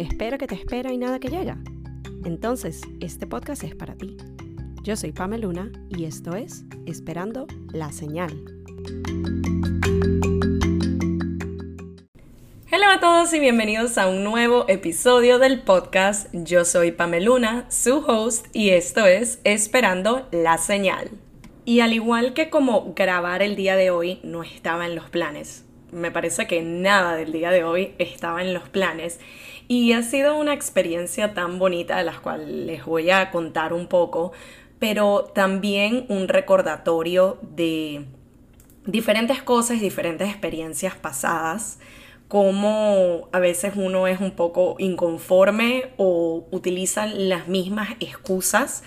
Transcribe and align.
espera 0.00 0.38
que 0.38 0.46
te 0.46 0.54
espera 0.54 0.92
y 0.92 0.98
nada 0.98 1.18
que 1.18 1.28
llega. 1.28 1.58
Entonces, 2.24 2.80
este 3.00 3.26
podcast 3.26 3.64
es 3.64 3.74
para 3.74 3.94
ti. 3.94 4.16
Yo 4.82 4.96
soy 4.96 5.12
Pameluna 5.12 5.70
y 5.90 6.04
esto 6.04 6.34
es 6.36 6.64
Esperando 6.86 7.46
la 7.72 7.92
Señal. 7.92 8.32
Hola 12.72 12.94
a 12.94 13.00
todos 13.00 13.32
y 13.34 13.40
bienvenidos 13.40 13.98
a 13.98 14.08
un 14.08 14.24
nuevo 14.24 14.64
episodio 14.68 15.38
del 15.38 15.62
podcast. 15.62 16.28
Yo 16.32 16.64
soy 16.64 16.92
Pameluna, 16.92 17.66
su 17.70 17.98
host, 17.98 18.46
y 18.52 18.70
esto 18.70 19.06
es 19.06 19.40
Esperando 19.44 20.26
la 20.32 20.56
Señal. 20.56 21.10
Y 21.64 21.80
al 21.80 21.92
igual 21.92 22.32
que 22.32 22.48
como 22.48 22.94
grabar 22.94 23.42
el 23.42 23.54
día 23.54 23.76
de 23.76 23.90
hoy 23.90 24.18
no 24.22 24.42
estaba 24.42 24.86
en 24.86 24.94
los 24.94 25.10
planes, 25.10 25.64
me 25.92 26.10
parece 26.10 26.46
que 26.46 26.62
nada 26.62 27.16
del 27.16 27.32
día 27.32 27.50
de 27.50 27.64
hoy 27.64 27.94
estaba 27.98 28.42
en 28.42 28.54
los 28.54 28.68
planes. 28.68 29.20
Y 29.68 29.92
ha 29.92 30.02
sido 30.02 30.36
una 30.36 30.52
experiencia 30.52 31.34
tan 31.34 31.58
bonita 31.58 31.96
de 31.98 32.04
la 32.04 32.18
cual 32.18 32.66
les 32.66 32.84
voy 32.84 33.10
a 33.10 33.30
contar 33.30 33.72
un 33.72 33.86
poco, 33.86 34.32
pero 34.78 35.30
también 35.34 36.06
un 36.08 36.26
recordatorio 36.28 37.38
de 37.42 38.04
diferentes 38.86 39.42
cosas, 39.42 39.80
diferentes 39.80 40.28
experiencias 40.28 40.96
pasadas, 40.96 41.78
como 42.26 43.28
a 43.32 43.38
veces 43.38 43.74
uno 43.76 44.06
es 44.06 44.20
un 44.20 44.32
poco 44.32 44.76
inconforme 44.78 45.90
o 45.96 46.46
utiliza 46.50 47.06
las 47.06 47.48
mismas 47.48 47.90
excusas 48.00 48.82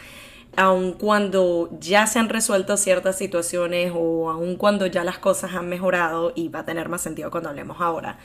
aun 0.56 0.94
cuando 0.94 1.70
ya 1.80 2.08
se 2.08 2.20
han 2.20 2.30
resuelto 2.30 2.78
ciertas 2.78 3.18
situaciones 3.18 3.92
o 3.96 4.30
aun 4.30 4.56
cuando 4.56 4.86
ya 4.86 5.04
las 5.04 5.18
cosas 5.18 5.54
han 5.54 5.68
mejorado 5.68 6.32
y 6.36 6.50
va 6.50 6.60
a 6.60 6.66
tener 6.66 6.90
más 6.90 7.02
sentido 7.02 7.32
cuando 7.32 7.50
hablemos 7.50 7.78
ahora. 7.80 8.20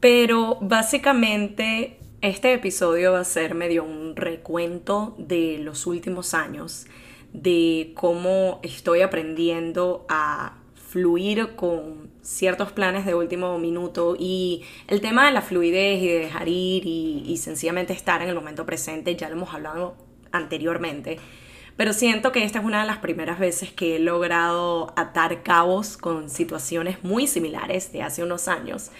Pero 0.00 0.58
básicamente 0.60 1.98
este 2.20 2.52
episodio 2.52 3.12
va 3.12 3.20
a 3.20 3.24
ser 3.24 3.54
medio 3.54 3.84
un 3.84 4.16
recuento 4.16 5.14
de 5.18 5.58
los 5.58 5.86
últimos 5.86 6.34
años, 6.34 6.86
de 7.32 7.92
cómo 7.94 8.60
estoy 8.62 9.02
aprendiendo 9.02 10.06
a 10.08 10.58
fluir 10.74 11.56
con 11.56 12.10
ciertos 12.22 12.70
planes 12.70 13.04
de 13.04 13.14
último 13.14 13.58
minuto 13.58 14.16
y 14.16 14.62
el 14.86 15.00
tema 15.00 15.26
de 15.26 15.32
la 15.32 15.42
fluidez 15.42 16.00
y 16.00 16.06
de 16.06 16.18
dejar 16.20 16.48
ir 16.48 16.86
y, 16.86 17.24
y 17.26 17.36
sencillamente 17.38 17.92
estar 17.92 18.22
en 18.22 18.28
el 18.28 18.34
momento 18.36 18.64
presente, 18.64 19.16
ya 19.16 19.28
lo 19.28 19.34
hemos 19.34 19.52
hablado 19.52 19.96
anteriormente 20.30 21.18
pero 21.76 21.92
siento 21.92 22.32
que 22.32 22.44
esta 22.44 22.60
es 22.60 22.64
una 22.64 22.80
de 22.82 22.86
las 22.86 22.98
primeras 22.98 23.38
veces 23.38 23.72
que 23.72 23.96
he 23.96 23.98
logrado 23.98 24.92
atar 24.96 25.42
cabos 25.42 25.96
con 25.96 26.30
situaciones 26.30 27.02
muy 27.02 27.26
similares 27.26 27.92
de 27.92 28.02
hace 28.02 28.22
unos 28.22 28.48
años 28.48 28.90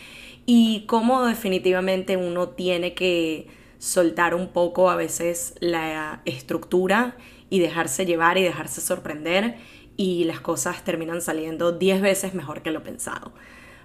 y 0.47 0.85
cómo 0.87 1.25
definitivamente 1.25 2.17
uno 2.17 2.49
tiene 2.51 2.95
que 2.95 3.47
soltar 3.79 4.35
un 4.35 4.49
poco 4.49 4.91
a 4.91 4.97
veces 4.97 5.55
la 5.61 6.23
estructura 6.25 7.17
y 7.51 7.61
dejarse 7.61 8.07
llevar 8.07 8.39
y 8.39 8.43
dejarse 8.43 8.81
sorprender 8.81 9.57
y 9.97 10.25
las 10.25 10.41
cosas 10.41 10.83
terminan 10.85 11.21
saliendo 11.21 11.73
10 11.73 12.03
veces 12.03 12.35
mejor 12.35 12.63
que 12.63 12.71
lo 12.71 12.83
pensado. 12.83 13.33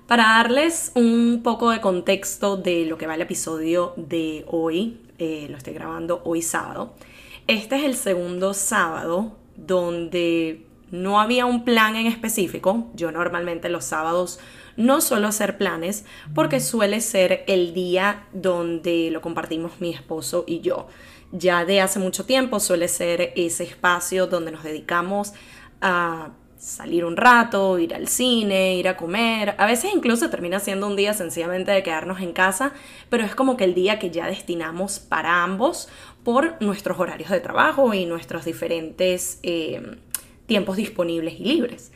Para 0.07 0.23
darles 0.23 0.91
un 0.95 1.41
poco 1.43 1.69
de 1.69 1.81
contexto 1.81 2.57
de 2.57 2.85
lo 2.85 2.97
que 2.97 3.05
va 3.05 3.13
el 3.13 3.21
episodio 3.21 3.93
de 3.95 4.43
hoy, 4.47 4.97
eh, 5.19 5.45
lo 5.49 5.57
estoy 5.57 5.73
grabando 5.73 6.21
hoy 6.23 6.41
sábado, 6.41 6.95
este 7.49 7.77
es 7.77 7.83
el 7.83 7.95
segundo 7.95 8.53
sábado 8.53 9.35
donde 9.55 10.67
no 10.91 11.19
había 11.19 11.47
un 11.47 11.65
plan 11.65 11.95
en 11.95 12.05
específico. 12.05 12.91
Yo 12.93 13.11
normalmente 13.11 13.69
los 13.69 13.85
sábados 13.85 14.39
no 14.77 15.01
suelo 15.01 15.27
hacer 15.27 15.57
planes 15.57 16.05
porque 16.35 16.59
suele 16.59 17.01
ser 17.01 17.43
el 17.47 17.73
día 17.73 18.27
donde 18.33 19.09
lo 19.09 19.21
compartimos 19.21 19.81
mi 19.81 19.91
esposo 19.91 20.43
y 20.45 20.61
yo. 20.61 20.89
Ya 21.31 21.65
de 21.65 21.81
hace 21.81 21.97
mucho 21.97 22.23
tiempo 22.23 22.59
suele 22.59 22.87
ser 22.87 23.33
ese 23.35 23.63
espacio 23.63 24.27
donde 24.27 24.51
nos 24.51 24.63
dedicamos 24.63 25.33
a 25.81 26.29
salir 26.59 27.05
un 27.05 27.15
rato, 27.15 27.79
ir 27.79 27.95
al 27.95 28.09
cine, 28.09 28.75
ir 28.75 28.89
a 28.89 28.97
comer. 28.97 29.55
A 29.57 29.65
veces 29.65 29.91
incluso 29.95 30.29
termina 30.29 30.59
siendo 30.59 30.87
un 30.87 30.97
día 30.97 31.13
sencillamente 31.13 31.71
de 31.71 31.83
quedarnos 31.83 32.19
en 32.19 32.33
casa, 32.33 32.73
pero 33.09 33.23
es 33.23 33.33
como 33.33 33.55
que 33.55 33.63
el 33.63 33.73
día 33.73 33.97
que 33.97 34.11
ya 34.11 34.27
destinamos 34.27 34.99
para 34.99 35.41
ambos 35.41 35.87
por 36.29 36.61
nuestros 36.61 36.99
horarios 36.99 37.31
de 37.31 37.39
trabajo 37.39 37.91
y 37.91 38.05
nuestros 38.05 38.45
diferentes 38.45 39.39
eh, 39.41 39.97
tiempos 40.45 40.77
disponibles 40.77 41.39
y 41.39 41.43
libres. 41.43 41.91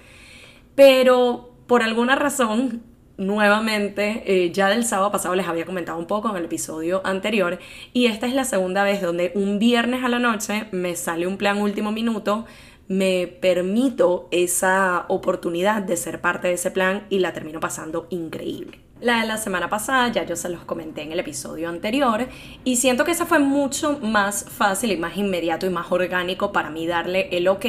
Pero 0.74 1.52
por 1.68 1.84
alguna 1.84 2.16
razón, 2.16 2.82
nuevamente, 3.16 4.24
eh, 4.26 4.52
ya 4.52 4.70
del 4.70 4.86
sábado 4.86 5.12
pasado 5.12 5.36
les 5.36 5.48
había 5.48 5.68
comentado 5.68 6.00
un 6.00 6.08
poco 6.08 6.32
en 6.32 6.38
el 6.38 6.46
episodio 6.46 7.06
anterior, 7.06 7.60
y 7.94 8.08
esta 8.08 8.26
es 8.26 8.34
la 8.34 8.44
segunda 8.44 8.84
vez 8.84 9.04
donde 9.04 9.34
un 9.36 9.60
viernes 9.60 10.04
a 10.04 10.10
la 10.10 10.18
noche 10.18 10.66
me 10.72 10.96
sale 10.96 11.28
un 11.28 11.38
plan 11.38 11.62
último 11.62 11.92
minuto 11.92 12.46
me 12.88 13.28
permito 13.28 14.28
esa 14.32 15.06
oportunidad 15.10 15.84
de 15.84 15.96
ser 15.96 16.22
parte 16.22 16.48
de 16.48 16.56
ese 16.56 16.72
plan 16.72 17.06
y 17.12 17.20
la 17.20 17.34
termino 17.34 17.60
pasando 17.60 18.08
increíble. 18.10 18.80
La 19.04 19.20
de 19.20 19.28
la 19.28 19.36
semana 19.36 19.68
pasada 19.68 20.08
ya 20.14 20.24
yo 20.24 20.38
se 20.38 20.48
los 20.48 20.64
comenté 20.64 21.02
en 21.02 21.12
el 21.12 21.20
episodio 21.20 21.68
anterior 21.68 22.26
y 22.64 22.78
siento 22.78 23.04
que 23.04 23.12
esa 23.12 23.26
fue 23.26 23.38
mucho 23.38 24.00
más 24.02 24.46
fácil 24.46 24.94
y 24.94 24.98
más 24.98 25.18
inmediato 25.18 25.66
y 25.66 25.70
más 25.70 25.92
orgánico 25.92 26.54
para 26.54 26.70
mí 26.70 26.88
darle 26.88 27.28
el 27.36 27.50
ok 27.50 27.66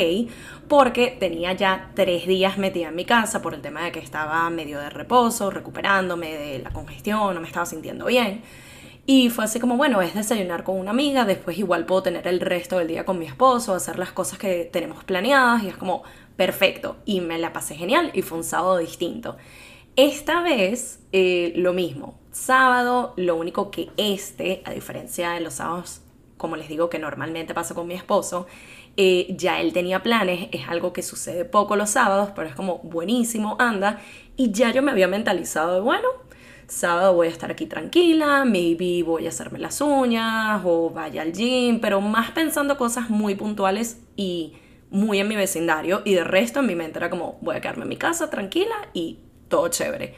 porque 0.68 1.16
tenía 1.18 1.52
ya 1.52 1.90
tres 1.96 2.28
días 2.28 2.56
metida 2.56 2.90
en 2.90 2.94
mi 2.94 3.04
casa 3.04 3.42
por 3.42 3.52
el 3.52 3.62
tema 3.62 3.82
de 3.82 3.90
que 3.90 3.98
estaba 3.98 4.48
medio 4.50 4.78
de 4.78 4.90
reposo, 4.90 5.50
recuperándome 5.50 6.36
de 6.36 6.60
la 6.60 6.70
congestión, 6.70 7.34
no 7.34 7.40
me 7.40 7.48
estaba 7.48 7.66
sintiendo 7.66 8.06
bien. 8.06 8.42
Y 9.04 9.28
fue 9.28 9.46
así 9.46 9.58
como, 9.58 9.76
bueno, 9.76 10.02
es 10.02 10.14
desayunar 10.14 10.62
con 10.62 10.78
una 10.78 10.92
amiga, 10.92 11.24
después 11.24 11.58
igual 11.58 11.84
puedo 11.84 12.04
tener 12.04 12.28
el 12.28 12.38
resto 12.38 12.78
del 12.78 12.86
día 12.86 13.04
con 13.04 13.18
mi 13.18 13.26
esposo, 13.26 13.74
hacer 13.74 13.98
las 13.98 14.12
cosas 14.12 14.38
que 14.38 14.70
tenemos 14.72 15.02
planeadas 15.02 15.64
y 15.64 15.68
es 15.68 15.76
como, 15.76 16.04
perfecto. 16.36 16.94
Y 17.04 17.20
me 17.20 17.40
la 17.40 17.52
pasé 17.52 17.74
genial 17.74 18.12
y 18.14 18.22
fue 18.22 18.38
un 18.38 18.44
sábado 18.44 18.78
distinto. 18.78 19.36
Esta 19.96 20.42
vez 20.42 20.98
eh, 21.12 21.52
lo 21.54 21.72
mismo, 21.72 22.18
sábado, 22.32 23.14
lo 23.16 23.36
único 23.36 23.70
que 23.70 23.90
este, 23.96 24.60
a 24.64 24.72
diferencia 24.72 25.30
de 25.30 25.40
los 25.40 25.54
sábados, 25.54 26.00
como 26.36 26.56
les 26.56 26.68
digo 26.68 26.90
que 26.90 26.98
normalmente 26.98 27.54
pasa 27.54 27.76
con 27.76 27.86
mi 27.86 27.94
esposo, 27.94 28.48
eh, 28.96 29.28
ya 29.38 29.60
él 29.60 29.72
tenía 29.72 30.02
planes, 30.02 30.48
es 30.50 30.68
algo 30.68 30.92
que 30.92 31.02
sucede 31.02 31.44
poco 31.44 31.76
los 31.76 31.90
sábados, 31.90 32.30
pero 32.34 32.48
es 32.48 32.56
como 32.56 32.78
buenísimo, 32.78 33.54
anda, 33.60 34.00
y 34.36 34.50
ya 34.50 34.72
yo 34.72 34.82
me 34.82 34.90
había 34.90 35.06
mentalizado 35.06 35.74
de, 35.74 35.80
bueno, 35.80 36.08
sábado 36.66 37.14
voy 37.14 37.28
a 37.28 37.30
estar 37.30 37.52
aquí 37.52 37.66
tranquila, 37.66 38.44
maybe 38.44 39.04
voy 39.04 39.26
a 39.26 39.28
hacerme 39.28 39.60
las 39.60 39.80
uñas 39.80 40.60
o 40.64 40.90
vaya 40.90 41.22
al 41.22 41.32
gym, 41.32 41.78
pero 41.80 42.00
más 42.00 42.32
pensando 42.32 42.76
cosas 42.76 43.10
muy 43.10 43.36
puntuales 43.36 44.00
y 44.16 44.54
muy 44.90 45.20
en 45.20 45.28
mi 45.28 45.36
vecindario. 45.36 46.02
Y 46.04 46.14
de 46.14 46.24
resto 46.24 46.60
en 46.60 46.66
mi 46.66 46.74
mente 46.74 46.98
era 46.98 47.10
como 47.10 47.38
voy 47.42 47.56
a 47.56 47.60
quedarme 47.60 47.82
en 47.82 47.90
mi 47.90 47.96
casa 47.96 48.30
tranquila 48.30 48.74
y 48.92 49.18
todo 49.48 49.68
chévere. 49.68 50.14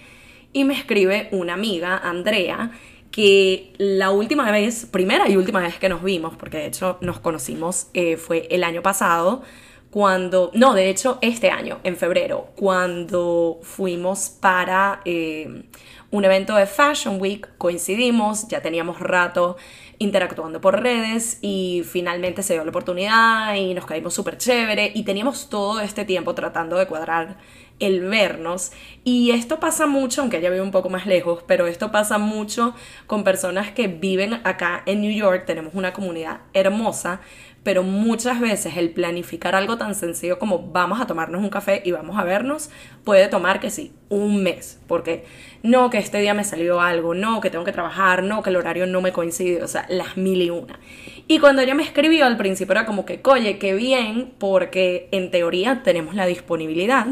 Y 0.52 0.64
me 0.64 0.74
escribe 0.74 1.28
una 1.32 1.54
amiga, 1.54 1.98
Andrea, 1.98 2.72
que 3.10 3.72
la 3.78 4.10
última 4.10 4.50
vez, 4.50 4.86
primera 4.86 5.28
y 5.28 5.36
última 5.36 5.60
vez 5.60 5.78
que 5.78 5.88
nos 5.88 6.02
vimos, 6.02 6.36
porque 6.36 6.58
de 6.58 6.66
hecho 6.66 6.98
nos 7.00 7.18
conocimos 7.20 7.88
eh, 7.94 8.16
fue 8.16 8.46
el 8.50 8.64
año 8.64 8.82
pasado, 8.82 9.42
cuando, 9.90 10.50
no, 10.52 10.74
de 10.74 10.90
hecho 10.90 11.18
este 11.22 11.50
año, 11.50 11.78
en 11.82 11.96
febrero, 11.96 12.48
cuando 12.56 13.58
fuimos 13.62 14.28
para 14.28 15.00
eh, 15.06 15.64
un 16.10 16.24
evento 16.24 16.54
de 16.56 16.66
Fashion 16.66 17.18
Week, 17.20 17.48
coincidimos, 17.56 18.48
ya 18.48 18.60
teníamos 18.60 19.00
rato 19.00 19.56
interactuando 19.98 20.60
por 20.60 20.82
redes 20.82 21.38
y 21.40 21.82
finalmente 21.90 22.42
se 22.42 22.52
dio 22.52 22.64
la 22.64 22.70
oportunidad 22.70 23.54
y 23.54 23.72
nos 23.72 23.86
caímos 23.86 24.12
súper 24.12 24.36
chévere 24.36 24.92
y 24.94 25.04
teníamos 25.04 25.48
todo 25.48 25.80
este 25.80 26.04
tiempo 26.04 26.34
tratando 26.34 26.76
de 26.76 26.86
cuadrar 26.86 27.38
el 27.78 28.00
vernos 28.00 28.72
y 29.04 29.30
esto 29.30 29.60
pasa 29.60 29.86
mucho, 29.86 30.20
aunque 30.22 30.38
ella 30.38 30.50
vive 30.50 30.62
un 30.62 30.70
poco 30.70 30.88
más 30.88 31.06
lejos, 31.06 31.42
pero 31.46 31.66
esto 31.66 31.92
pasa 31.92 32.18
mucho 32.18 32.74
con 33.06 33.24
personas 33.24 33.70
que 33.70 33.88
viven 33.88 34.40
acá 34.44 34.82
en 34.86 35.00
New 35.00 35.12
York, 35.12 35.44
tenemos 35.46 35.74
una 35.74 35.92
comunidad 35.92 36.40
hermosa, 36.54 37.20
pero 37.66 37.82
muchas 37.82 38.38
veces 38.38 38.76
el 38.76 38.90
planificar 38.90 39.56
algo 39.56 39.76
tan 39.76 39.96
sencillo 39.96 40.38
como 40.38 40.70
vamos 40.70 41.00
a 41.00 41.06
tomarnos 41.08 41.42
un 41.42 41.50
café 41.50 41.82
y 41.84 41.90
vamos 41.90 42.16
a 42.16 42.22
vernos 42.22 42.70
puede 43.02 43.26
tomar 43.26 43.58
que 43.58 43.70
sí, 43.70 43.92
un 44.08 44.42
mes, 44.42 44.80
porque 44.86 45.24
no 45.64 45.90
que 45.90 45.98
este 45.98 46.20
día 46.20 46.32
me 46.32 46.44
salió 46.44 46.80
algo, 46.80 47.12
no 47.12 47.40
que 47.40 47.50
tengo 47.50 47.64
que 47.64 47.72
trabajar, 47.72 48.22
no 48.22 48.42
que 48.42 48.50
el 48.50 48.56
horario 48.56 48.86
no 48.86 49.00
me 49.00 49.12
coincide, 49.12 49.64
o 49.64 49.68
sea, 49.68 49.84
las 49.88 50.16
mil 50.16 50.40
y 50.42 50.50
una. 50.50 50.78
Y 51.26 51.40
cuando 51.40 51.60
ella 51.60 51.74
me 51.74 51.82
escribió 51.82 52.24
al 52.24 52.36
principio 52.36 52.70
era 52.70 52.86
como 52.86 53.04
que, 53.04 53.20
oye, 53.24 53.58
qué 53.58 53.74
bien, 53.74 54.32
porque 54.38 55.08
en 55.10 55.32
teoría 55.32 55.82
tenemos 55.82 56.14
la 56.14 56.26
disponibilidad 56.26 57.06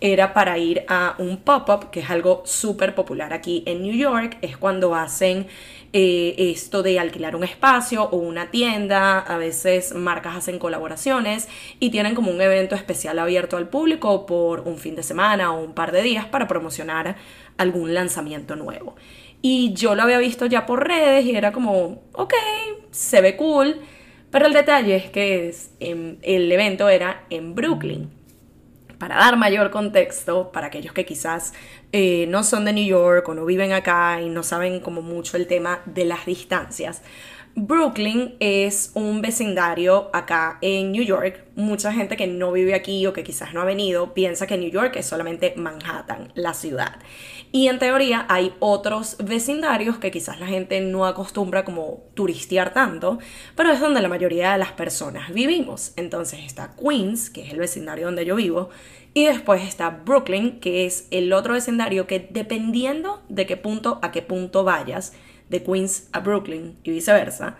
era 0.00 0.32
para 0.32 0.58
ir 0.58 0.84
a 0.88 1.14
un 1.18 1.38
pop-up, 1.38 1.90
que 1.90 2.00
es 2.00 2.10
algo 2.10 2.42
súper 2.44 2.94
popular 2.94 3.32
aquí 3.32 3.62
en 3.66 3.82
New 3.82 3.94
York, 3.94 4.38
es 4.40 4.56
cuando 4.56 4.94
hacen 4.94 5.46
eh, 5.92 6.34
esto 6.38 6.82
de 6.82 7.00
alquilar 7.00 7.34
un 7.34 7.44
espacio 7.44 8.04
o 8.04 8.16
una 8.16 8.50
tienda, 8.50 9.18
a 9.18 9.36
veces 9.38 9.94
marcas 9.94 10.36
hacen 10.36 10.58
colaboraciones 10.58 11.48
y 11.80 11.90
tienen 11.90 12.14
como 12.14 12.30
un 12.30 12.40
evento 12.40 12.76
especial 12.76 13.18
abierto 13.18 13.56
al 13.56 13.68
público 13.68 14.24
por 14.24 14.60
un 14.60 14.78
fin 14.78 14.94
de 14.94 15.02
semana 15.02 15.52
o 15.52 15.62
un 15.62 15.74
par 15.74 15.90
de 15.92 16.02
días 16.02 16.26
para 16.26 16.46
promocionar 16.46 17.16
algún 17.58 17.92
lanzamiento 17.92 18.56
nuevo. 18.56 18.94
Y 19.42 19.72
yo 19.72 19.94
lo 19.94 20.02
había 20.02 20.18
visto 20.18 20.46
ya 20.46 20.66
por 20.66 20.86
redes 20.86 21.24
y 21.24 21.34
era 21.34 21.50
como, 21.50 22.02
ok, 22.12 22.34
se 22.90 23.20
ve 23.20 23.36
cool. 23.36 23.80
Pero 24.30 24.46
el 24.46 24.52
detalle 24.52 24.96
es 24.96 25.10
que 25.10 25.52
el 26.22 26.52
evento 26.52 26.88
era 26.88 27.24
en 27.30 27.54
Brooklyn. 27.54 28.19
Para 29.00 29.16
dar 29.16 29.38
mayor 29.38 29.70
contexto, 29.70 30.52
para 30.52 30.66
aquellos 30.66 30.92
que 30.92 31.06
quizás 31.06 31.54
eh, 31.90 32.26
no 32.28 32.44
son 32.44 32.66
de 32.66 32.74
New 32.74 32.84
York 32.84 33.26
o 33.30 33.34
no 33.34 33.46
viven 33.46 33.72
acá 33.72 34.20
y 34.20 34.28
no 34.28 34.42
saben 34.42 34.80
como 34.80 35.00
mucho 35.00 35.38
el 35.38 35.46
tema 35.46 35.80
de 35.86 36.04
las 36.04 36.26
distancias, 36.26 37.00
Brooklyn 37.54 38.34
es 38.40 38.92
un 38.92 39.22
vecindario 39.22 40.10
acá 40.12 40.58
en 40.60 40.92
New 40.92 41.02
York. 41.02 41.46
Mucha 41.56 41.94
gente 41.94 42.18
que 42.18 42.26
no 42.26 42.52
vive 42.52 42.74
aquí 42.74 43.06
o 43.06 43.14
que 43.14 43.24
quizás 43.24 43.54
no 43.54 43.62
ha 43.62 43.64
venido 43.64 44.12
piensa 44.12 44.46
que 44.46 44.58
New 44.58 44.70
York 44.70 44.94
es 44.96 45.06
solamente 45.06 45.54
Manhattan, 45.56 46.30
la 46.34 46.52
ciudad. 46.52 46.96
Y 47.52 47.66
en 47.66 47.80
teoría 47.80 48.26
hay 48.28 48.54
otros 48.60 49.16
vecindarios 49.18 49.98
que 49.98 50.12
quizás 50.12 50.38
la 50.38 50.46
gente 50.46 50.80
no 50.80 51.04
acostumbra 51.04 51.64
como 51.64 52.04
turistear 52.14 52.72
tanto, 52.72 53.18
pero 53.56 53.72
es 53.72 53.80
donde 53.80 54.00
la 54.00 54.08
mayoría 54.08 54.52
de 54.52 54.58
las 54.58 54.70
personas 54.72 55.32
vivimos. 55.32 55.92
Entonces 55.96 56.40
está 56.44 56.76
Queens, 56.76 57.28
que 57.28 57.42
es 57.42 57.52
el 57.52 57.58
vecindario 57.58 58.06
donde 58.06 58.24
yo 58.24 58.36
vivo, 58.36 58.70
y 59.14 59.24
después 59.24 59.62
está 59.62 59.90
Brooklyn, 59.90 60.60
que 60.60 60.86
es 60.86 61.08
el 61.10 61.32
otro 61.32 61.54
vecindario 61.54 62.06
que 62.06 62.28
dependiendo 62.30 63.20
de 63.28 63.46
qué 63.46 63.56
punto 63.56 63.98
a 64.02 64.12
qué 64.12 64.22
punto 64.22 64.62
vayas, 64.62 65.12
de 65.48 65.64
Queens 65.64 66.08
a 66.12 66.20
Brooklyn 66.20 66.76
y 66.84 66.92
viceversa, 66.92 67.56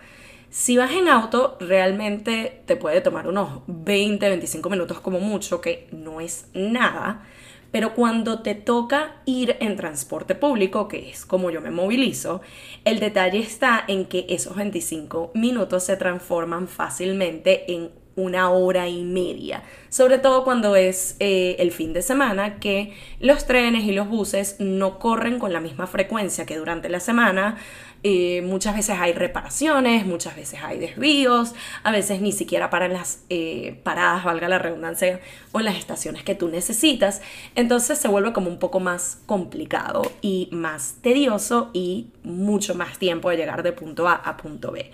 si 0.49 0.77
vas 0.77 0.91
en 0.91 1.07
auto, 1.07 1.57
realmente 1.59 2.61
te 2.65 2.75
puede 2.75 3.01
tomar 3.01 3.27
unos 3.27 3.61
20, 3.67 4.27
25 4.27 4.69
minutos 4.69 4.99
como 4.99 5.19
mucho, 5.19 5.61
que 5.61 5.87
no 5.91 6.19
es 6.19 6.47
nada. 6.53 7.23
Pero 7.71 7.93
cuando 7.93 8.41
te 8.41 8.55
toca 8.55 9.21
ir 9.25 9.57
en 9.59 9.75
transporte 9.75 10.35
público, 10.35 10.87
que 10.87 11.09
es 11.09 11.25
como 11.25 11.51
yo 11.51 11.61
me 11.61 11.71
movilizo, 11.71 12.41
el 12.85 12.99
detalle 12.99 13.39
está 13.39 13.83
en 13.87 14.05
que 14.05 14.25
esos 14.29 14.55
25 14.55 15.31
minutos 15.33 15.83
se 15.83 15.97
transforman 15.97 16.67
fácilmente 16.67 17.71
en 17.71 18.01
una 18.15 18.49
hora 18.49 18.89
y 18.89 19.03
media, 19.03 19.63
sobre 19.89 20.17
todo 20.17 20.43
cuando 20.43 20.75
es 20.75 21.15
eh, 21.19 21.55
el 21.59 21.71
fin 21.71 21.93
de 21.93 22.01
semana, 22.01 22.59
que 22.59 22.93
los 23.19 23.45
trenes 23.45 23.85
y 23.85 23.93
los 23.93 24.09
buses 24.09 24.57
no 24.59 24.99
corren 24.99 25.39
con 25.39 25.53
la 25.53 25.61
misma 25.61 25.87
frecuencia 25.87 26.45
que 26.45 26.57
durante 26.57 26.89
la 26.89 26.99
semana. 26.99 27.57
Eh, 28.03 28.41
muchas 28.41 28.75
veces 28.75 28.97
hay 28.99 29.13
reparaciones, 29.13 30.07
muchas 30.07 30.35
veces 30.35 30.59
hay 30.63 30.79
desvíos, 30.79 31.53
a 31.83 31.91
veces 31.91 32.19
ni 32.19 32.31
siquiera 32.31 32.71
paran 32.71 32.93
las 32.93 33.23
eh, 33.29 33.79
paradas, 33.83 34.23
valga 34.23 34.49
la 34.49 34.57
redundancia, 34.57 35.19
o 35.51 35.59
las 35.59 35.75
estaciones 35.75 36.23
que 36.23 36.33
tú 36.33 36.47
necesitas. 36.47 37.21
Entonces 37.55 37.99
se 37.99 38.07
vuelve 38.07 38.33
como 38.33 38.49
un 38.49 38.57
poco 38.57 38.79
más 38.79 39.19
complicado 39.27 40.01
y 40.21 40.49
más 40.51 40.95
tedioso 41.01 41.69
y 41.73 42.07
mucho 42.23 42.73
más 42.73 42.97
tiempo 42.97 43.29
de 43.29 43.37
llegar 43.37 43.61
de 43.61 43.71
punto 43.71 44.07
A 44.07 44.15
a 44.15 44.37
punto 44.37 44.71
B. 44.71 44.91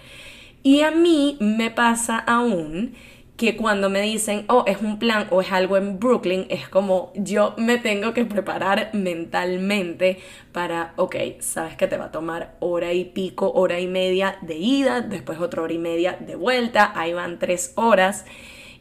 Y 0.63 0.81
a 0.81 0.92
mí 0.92 1.38
me 1.39 1.71
pasa 1.71 2.18
aún 2.18 2.94
que 3.38 3.56
cuando 3.56 3.92
me 3.92 4.01
dicen, 4.01 4.45
oh, 4.50 4.63
es 4.66 4.81
un 4.81 4.98
plan 4.98 5.28
o 5.30 5.42
es 5.42 5.51
algo 5.51 5.78
en 5.78 6.00
Brooklyn, 6.00 6.48
es 6.50 6.68
como 6.68 7.13
yo 7.16 7.54
me 7.57 7.78
tengo 7.78 8.12
que 8.13 8.25
preparar 8.25 8.89
mentalmente 8.94 10.18
para, 10.51 10.94
ok, 10.95 11.16
sabes 11.39 11.78
que 11.78 11.86
te 11.86 11.98
va 11.98 12.06
a 12.06 12.12
tomar 12.12 12.56
hora 12.60 12.94
y 12.94 13.06
pico, 13.06 13.51
hora 13.51 13.80
y 13.80 13.86
media 13.86 14.39
de 14.42 14.56
ida, 14.56 15.01
después 15.01 15.39
otra 15.39 15.62
hora 15.62 15.74
y 15.74 15.78
media 15.78 16.18
de 16.19 16.36
vuelta, 16.36 16.92
ahí 16.95 17.13
van 17.13 17.38
tres 17.38 17.74
horas. 17.75 18.25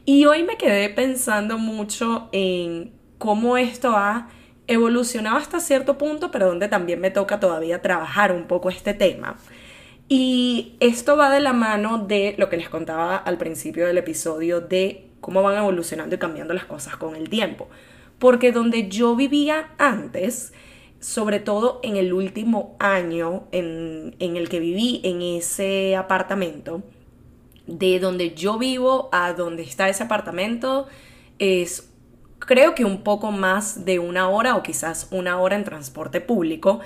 Y 0.05 0.25
hoy 0.25 0.41
me 0.41 0.57
quedé 0.57 0.89
pensando 0.89 1.59
mucho 1.59 2.27
en 2.31 2.93
cómo 3.19 3.57
esto 3.57 3.95
ha 3.95 4.29
evolucionado 4.65 5.37
hasta 5.37 5.59
cierto 5.59 5.99
punto, 5.99 6.31
pero 6.31 6.47
donde 6.47 6.67
también 6.67 6.99
me 6.99 7.11
toca 7.11 7.39
todavía 7.39 7.83
trabajar 7.83 8.31
un 8.31 8.47
poco 8.47 8.69
este 8.69 8.95
tema. 8.95 9.37
Y 10.09 10.75
esto 10.79 11.17
va 11.17 11.29
de 11.29 11.41
la 11.41 11.53
mano 11.53 11.99
de 11.99 12.35
lo 12.37 12.49
que 12.49 12.57
les 12.57 12.69
contaba 12.69 13.17
al 13.17 13.37
principio 13.37 13.85
del 13.85 13.97
episodio 13.97 14.61
de 14.61 15.09
cómo 15.19 15.43
van 15.43 15.57
evolucionando 15.57 16.15
y 16.15 16.19
cambiando 16.19 16.53
las 16.53 16.65
cosas 16.65 16.95
con 16.95 17.15
el 17.15 17.29
tiempo. 17.29 17.67
Porque 18.19 18.51
donde 18.51 18.87
yo 18.87 19.15
vivía 19.15 19.71
antes, 19.77 20.53
sobre 20.99 21.39
todo 21.39 21.79
en 21.83 21.97
el 21.97 22.13
último 22.13 22.75
año 22.79 23.47
en, 23.51 24.15
en 24.19 24.37
el 24.37 24.47
que 24.49 24.59
viví 24.59 25.01
en 25.03 25.21
ese 25.21 25.95
apartamento, 25.95 26.83
de 27.67 27.99
donde 27.99 28.33
yo 28.33 28.57
vivo 28.57 29.09
a 29.11 29.33
donde 29.33 29.63
está 29.63 29.89
ese 29.89 30.03
apartamento 30.03 30.87
es 31.37 31.89
creo 32.39 32.75
que 32.75 32.85
un 32.85 33.03
poco 33.03 33.31
más 33.31 33.85
de 33.85 33.99
una 33.99 34.29
hora 34.29 34.55
o 34.55 34.63
quizás 34.63 35.07
una 35.11 35.39
hora 35.39 35.55
en 35.55 35.63
transporte 35.63 36.21
público 36.21 36.79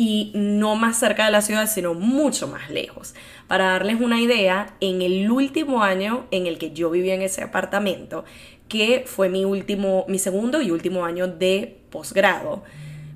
y 0.00 0.30
no 0.32 0.76
más 0.76 0.96
cerca 0.96 1.24
de 1.24 1.32
la 1.32 1.42
ciudad, 1.42 1.68
sino 1.68 1.92
mucho 1.92 2.46
más 2.46 2.70
lejos. 2.70 3.14
Para 3.48 3.72
darles 3.72 4.00
una 4.00 4.20
idea, 4.20 4.76
en 4.80 5.02
el 5.02 5.28
último 5.28 5.82
año 5.82 6.26
en 6.30 6.46
el 6.46 6.56
que 6.56 6.70
yo 6.70 6.88
vivía 6.88 7.14
en 7.14 7.22
ese 7.22 7.42
apartamento, 7.42 8.24
que 8.68 9.02
fue 9.06 9.28
mi 9.28 9.44
último, 9.44 10.04
mi 10.08 10.20
segundo 10.20 10.62
y 10.62 10.70
último 10.70 11.04
año 11.04 11.26
de 11.26 11.80
posgrado, 11.90 12.62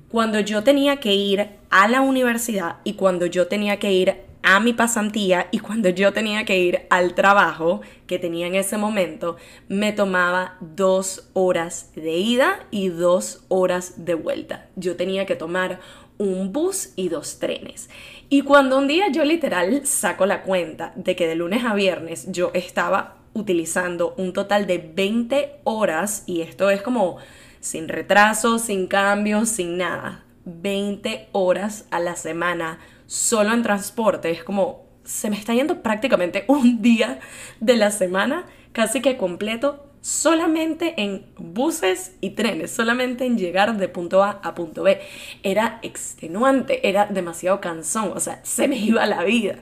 cuando 0.09 0.41
yo 0.41 0.63
tenía 0.63 0.97
que 0.97 1.15
ir 1.15 1.51
a 1.69 1.87
la 1.87 2.01
universidad 2.01 2.75
y 2.83 2.93
cuando 2.93 3.27
yo 3.27 3.47
tenía 3.47 3.79
que 3.79 3.93
ir 3.93 4.17
a 4.43 4.59
mi 4.59 4.73
pasantía 4.73 5.47
y 5.51 5.59
cuando 5.59 5.87
yo 5.87 6.11
tenía 6.11 6.43
que 6.43 6.59
ir 6.59 6.81
al 6.89 7.15
trabajo 7.15 7.81
que 8.07 8.19
tenía 8.19 8.45
en 8.45 8.55
ese 8.55 8.77
momento, 8.77 9.37
me 9.69 9.93
tomaba 9.93 10.57
dos 10.59 11.29
horas 11.31 11.91
de 11.95 12.17
ida 12.17 12.67
y 12.69 12.89
dos 12.89 13.45
horas 13.47 14.05
de 14.05 14.15
vuelta. 14.15 14.67
Yo 14.75 14.97
tenía 14.97 15.25
que 15.25 15.37
tomar 15.37 15.79
un 16.23 16.53
bus 16.53 16.93
y 16.95 17.09
dos 17.09 17.39
trenes. 17.39 17.89
Y 18.29 18.41
cuando 18.41 18.77
un 18.77 18.87
día 18.87 19.09
yo 19.11 19.25
literal 19.25 19.85
saco 19.85 20.25
la 20.25 20.41
cuenta 20.41 20.93
de 20.95 21.15
que 21.15 21.27
de 21.27 21.35
lunes 21.35 21.65
a 21.65 21.75
viernes 21.75 22.31
yo 22.31 22.51
estaba 22.53 23.17
utilizando 23.33 24.13
un 24.17 24.33
total 24.33 24.67
de 24.67 24.77
20 24.77 25.59
horas, 25.63 26.23
y 26.25 26.41
esto 26.41 26.69
es 26.69 26.81
como 26.81 27.17
sin 27.59 27.87
retraso, 27.87 28.59
sin 28.59 28.87
cambios, 28.87 29.49
sin 29.49 29.77
nada, 29.77 30.23
20 30.45 31.29
horas 31.31 31.85
a 31.91 31.99
la 31.99 32.15
semana 32.15 32.79
solo 33.07 33.53
en 33.53 33.63
transporte, 33.63 34.31
es 34.31 34.43
como 34.43 34.83
se 35.03 35.29
me 35.29 35.37
está 35.37 35.53
yendo 35.53 35.81
prácticamente 35.81 36.45
un 36.47 36.81
día 36.81 37.19
de 37.59 37.75
la 37.75 37.91
semana 37.91 38.45
casi 38.71 39.01
que 39.01 39.17
completo 39.17 39.92
solamente 40.03 40.95
en 40.97 41.25
buses 41.37 42.11
y 42.19 42.31
trenes, 42.31 42.71
solamente 42.71 43.25
en 43.25 43.37
llegar 43.37 43.77
de 43.77 43.87
punto 43.87 44.21
A 44.21 44.31
a 44.43 44.53
punto 44.53 44.83
B. 44.83 44.99
Era 45.43 45.79
extenuante, 45.81 46.89
era 46.89 47.05
demasiado 47.05 47.61
cansón, 47.61 48.11
o 48.13 48.19
sea, 48.19 48.41
se 48.43 48.67
me 48.67 48.75
iba 48.77 49.05
la 49.05 49.23
vida. 49.23 49.55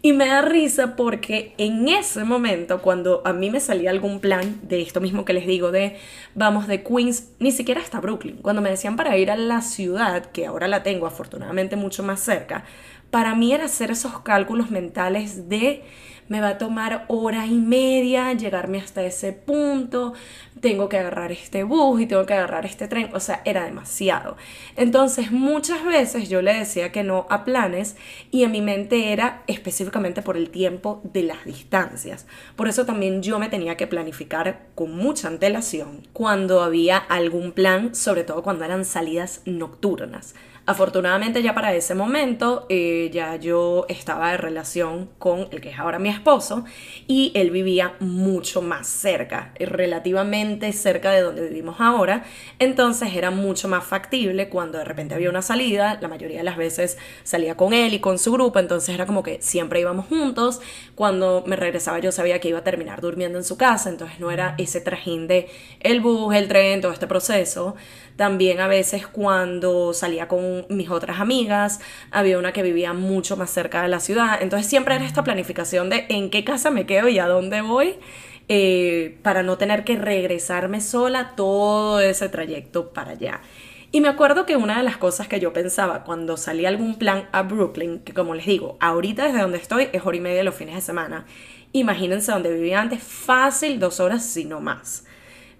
Y 0.00 0.12
me 0.12 0.28
da 0.28 0.40
risa 0.40 0.94
porque 0.94 1.52
en 1.58 1.88
ese 1.88 2.22
momento, 2.22 2.80
cuando 2.80 3.22
a 3.24 3.32
mí 3.32 3.50
me 3.50 3.58
salía 3.58 3.90
algún 3.90 4.20
plan 4.20 4.60
de 4.62 4.82
esto 4.82 5.00
mismo 5.00 5.24
que 5.24 5.32
les 5.32 5.48
digo, 5.48 5.72
de 5.72 5.96
vamos 6.36 6.68
de 6.68 6.84
Queens, 6.84 7.32
ni 7.40 7.50
siquiera 7.50 7.80
hasta 7.80 8.00
Brooklyn, 8.00 8.36
cuando 8.36 8.62
me 8.62 8.70
decían 8.70 8.94
para 8.94 9.16
ir 9.16 9.32
a 9.32 9.36
la 9.36 9.62
ciudad, 9.62 10.26
que 10.26 10.46
ahora 10.46 10.68
la 10.68 10.84
tengo 10.84 11.06
afortunadamente 11.06 11.74
mucho 11.74 12.04
más 12.04 12.20
cerca, 12.20 12.64
para 13.10 13.34
mí 13.34 13.52
era 13.52 13.64
hacer 13.64 13.90
esos 13.90 14.20
cálculos 14.20 14.70
mentales 14.70 15.48
de 15.48 15.82
me 16.32 16.40
va 16.40 16.48
a 16.48 16.58
tomar 16.58 17.04
hora 17.08 17.44
y 17.44 17.58
media 17.58 18.32
llegarme 18.32 18.78
hasta 18.78 19.02
ese 19.02 19.34
punto, 19.34 20.14
tengo 20.62 20.88
que 20.88 20.96
agarrar 20.96 21.30
este 21.30 21.62
bus 21.62 22.00
y 22.00 22.06
tengo 22.06 22.24
que 22.24 22.32
agarrar 22.32 22.64
este 22.64 22.88
tren, 22.88 23.10
o 23.12 23.20
sea, 23.20 23.42
era 23.44 23.66
demasiado. 23.66 24.38
Entonces 24.76 25.30
muchas 25.30 25.84
veces 25.84 26.30
yo 26.30 26.40
le 26.40 26.54
decía 26.54 26.90
que 26.90 27.02
no 27.02 27.26
a 27.28 27.44
planes 27.44 27.96
y 28.30 28.44
en 28.44 28.52
mi 28.52 28.62
mente 28.62 29.12
era 29.12 29.42
específicamente 29.46 30.22
por 30.22 30.38
el 30.38 30.48
tiempo 30.48 31.02
de 31.04 31.24
las 31.24 31.44
distancias. 31.44 32.26
Por 32.56 32.66
eso 32.66 32.86
también 32.86 33.22
yo 33.22 33.38
me 33.38 33.50
tenía 33.50 33.76
que 33.76 33.86
planificar 33.86 34.62
con 34.74 34.96
mucha 34.96 35.28
antelación 35.28 36.08
cuando 36.14 36.62
había 36.62 36.96
algún 36.96 37.52
plan, 37.52 37.94
sobre 37.94 38.24
todo 38.24 38.42
cuando 38.42 38.64
eran 38.64 38.86
salidas 38.86 39.42
nocturnas. 39.44 40.34
Afortunadamente 40.64 41.42
ya 41.42 41.54
para 41.54 41.74
ese 41.74 41.96
momento 41.96 42.66
eh, 42.68 43.10
ya 43.12 43.34
yo 43.34 43.84
estaba 43.88 44.30
de 44.30 44.36
relación 44.36 45.10
con 45.18 45.48
el 45.50 45.60
que 45.60 45.70
es 45.70 45.78
ahora 45.80 45.98
mi 45.98 46.08
esposo 46.08 46.64
y 47.08 47.32
él 47.34 47.50
vivía 47.50 47.94
mucho 47.98 48.62
más 48.62 48.86
cerca, 48.86 49.52
relativamente 49.58 50.72
cerca 50.72 51.10
de 51.10 51.22
donde 51.22 51.48
vivimos 51.48 51.80
ahora, 51.80 52.22
entonces 52.60 53.12
era 53.16 53.32
mucho 53.32 53.66
más 53.66 53.82
factible 53.82 54.48
cuando 54.48 54.78
de 54.78 54.84
repente 54.84 55.16
había 55.16 55.30
una 55.30 55.42
salida, 55.42 55.98
la 56.00 56.06
mayoría 56.06 56.38
de 56.38 56.44
las 56.44 56.56
veces 56.56 56.96
salía 57.24 57.56
con 57.56 57.72
él 57.72 57.92
y 57.94 57.98
con 57.98 58.20
su 58.20 58.30
grupo, 58.30 58.60
entonces 58.60 58.94
era 58.94 59.04
como 59.04 59.24
que 59.24 59.42
siempre 59.42 59.80
íbamos 59.80 60.06
juntos, 60.06 60.60
cuando 60.94 61.42
me 61.44 61.56
regresaba 61.56 61.98
yo 61.98 62.12
sabía 62.12 62.38
que 62.38 62.50
iba 62.50 62.60
a 62.60 62.64
terminar 62.64 63.00
durmiendo 63.00 63.36
en 63.36 63.44
su 63.44 63.56
casa, 63.56 63.88
entonces 63.88 64.20
no 64.20 64.30
era 64.30 64.54
ese 64.58 64.80
trajín 64.80 65.26
de 65.26 65.48
el 65.80 66.00
bus, 66.00 66.36
el 66.36 66.46
tren, 66.46 66.80
todo 66.80 66.92
este 66.92 67.08
proceso, 67.08 67.74
también 68.14 68.60
a 68.60 68.68
veces 68.68 69.08
cuando 69.08 69.92
salía 69.92 70.28
mis 70.68 70.90
otras 70.90 71.20
amigas, 71.20 71.80
había 72.10 72.38
una 72.38 72.52
que 72.52 72.62
vivía 72.62 72.92
mucho 72.92 73.36
más 73.36 73.50
cerca 73.50 73.82
de 73.82 73.88
la 73.88 74.00
ciudad. 74.00 74.38
Entonces 74.40 74.68
siempre 74.68 74.94
era 74.94 75.04
esta 75.04 75.24
planificación 75.24 75.90
de 75.90 76.06
en 76.08 76.30
qué 76.30 76.44
casa 76.44 76.70
me 76.70 76.86
quedo 76.86 77.08
y 77.08 77.18
a 77.18 77.26
dónde 77.26 77.60
voy. 77.62 77.96
Eh, 78.48 79.18
para 79.22 79.42
no 79.42 79.56
tener 79.56 79.84
que 79.84 79.96
regresarme 79.96 80.80
sola 80.80 81.34
todo 81.36 82.00
ese 82.00 82.28
trayecto 82.28 82.92
para 82.92 83.12
allá. 83.12 83.40
Y 83.92 84.00
me 84.00 84.08
acuerdo 84.08 84.46
que 84.46 84.56
una 84.56 84.78
de 84.78 84.82
las 84.82 84.96
cosas 84.96 85.28
que 85.28 85.38
yo 85.38 85.52
pensaba 85.52 86.02
cuando 86.02 86.38
salía 86.38 86.68
algún 86.68 86.96
plan 86.96 87.28
a 87.30 87.42
Brooklyn, 87.42 88.00
que 88.00 88.14
como 88.14 88.34
les 88.34 88.46
digo, 88.46 88.78
ahorita 88.80 89.26
desde 89.26 89.42
donde 89.42 89.58
estoy 89.58 89.88
es 89.92 90.04
hora 90.04 90.16
y 90.16 90.20
media 90.20 90.42
los 90.42 90.54
fines 90.54 90.74
de 90.74 90.80
semana, 90.80 91.26
imagínense 91.72 92.32
donde 92.32 92.52
vivía 92.52 92.80
antes, 92.80 93.02
fácil 93.02 93.78
dos 93.78 94.00
horas, 94.00 94.24
si 94.24 94.46
no 94.46 94.60
más. 94.60 95.04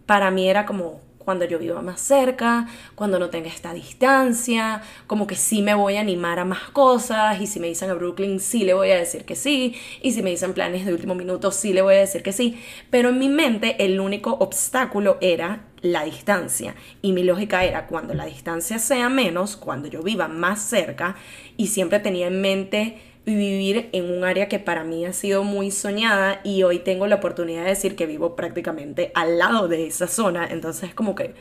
Para 0.06 0.30
mí 0.30 0.48
era 0.48 0.64
como, 0.64 1.02
cuando 1.24 1.44
yo 1.44 1.58
viva 1.58 1.82
más 1.82 2.00
cerca, 2.00 2.66
cuando 2.94 3.18
no 3.18 3.30
tenga 3.30 3.48
esta 3.48 3.72
distancia, 3.72 4.82
como 5.06 5.26
que 5.26 5.36
sí 5.36 5.62
me 5.62 5.74
voy 5.74 5.96
a 5.96 6.00
animar 6.00 6.38
a 6.38 6.44
más 6.44 6.70
cosas 6.70 7.40
y 7.40 7.46
si 7.46 7.60
me 7.60 7.68
dicen 7.68 7.90
a 7.90 7.94
Brooklyn 7.94 8.40
sí 8.40 8.64
le 8.64 8.74
voy 8.74 8.90
a 8.90 8.96
decir 8.96 9.24
que 9.24 9.36
sí 9.36 9.74
y 10.02 10.12
si 10.12 10.22
me 10.22 10.30
dicen 10.30 10.52
planes 10.52 10.84
de 10.84 10.92
último 10.92 11.14
minuto 11.14 11.52
sí 11.52 11.72
le 11.72 11.82
voy 11.82 11.94
a 11.94 11.98
decir 11.98 12.22
que 12.22 12.32
sí, 12.32 12.60
pero 12.90 13.10
en 13.10 13.18
mi 13.18 13.28
mente 13.28 13.84
el 13.84 14.00
único 14.00 14.32
obstáculo 14.32 15.18
era 15.20 15.64
la 15.82 16.04
distancia 16.04 16.74
y 17.02 17.12
mi 17.12 17.24
lógica 17.24 17.64
era 17.64 17.86
cuando 17.86 18.14
la 18.14 18.24
distancia 18.24 18.78
sea 18.78 19.08
menos, 19.08 19.56
cuando 19.56 19.88
yo 19.88 20.02
viva 20.02 20.28
más 20.28 20.62
cerca 20.62 21.16
y 21.56 21.66
siempre 21.68 21.98
tenía 21.98 22.28
en 22.28 22.40
mente 22.40 23.11
vivir 23.24 23.88
en 23.92 24.10
un 24.10 24.24
área 24.24 24.48
que 24.48 24.58
para 24.58 24.84
mí 24.84 25.06
ha 25.06 25.12
sido 25.12 25.44
muy 25.44 25.70
soñada 25.70 26.40
y 26.42 26.64
hoy 26.64 26.80
tengo 26.80 27.06
la 27.06 27.16
oportunidad 27.16 27.62
de 27.62 27.70
decir 27.70 27.94
que 27.94 28.06
vivo 28.06 28.34
prácticamente 28.34 29.12
al 29.14 29.38
lado 29.38 29.68
de 29.68 29.86
esa 29.86 30.08
zona, 30.08 30.46
entonces 30.50 30.94
como 30.94 31.14
que 31.14 31.34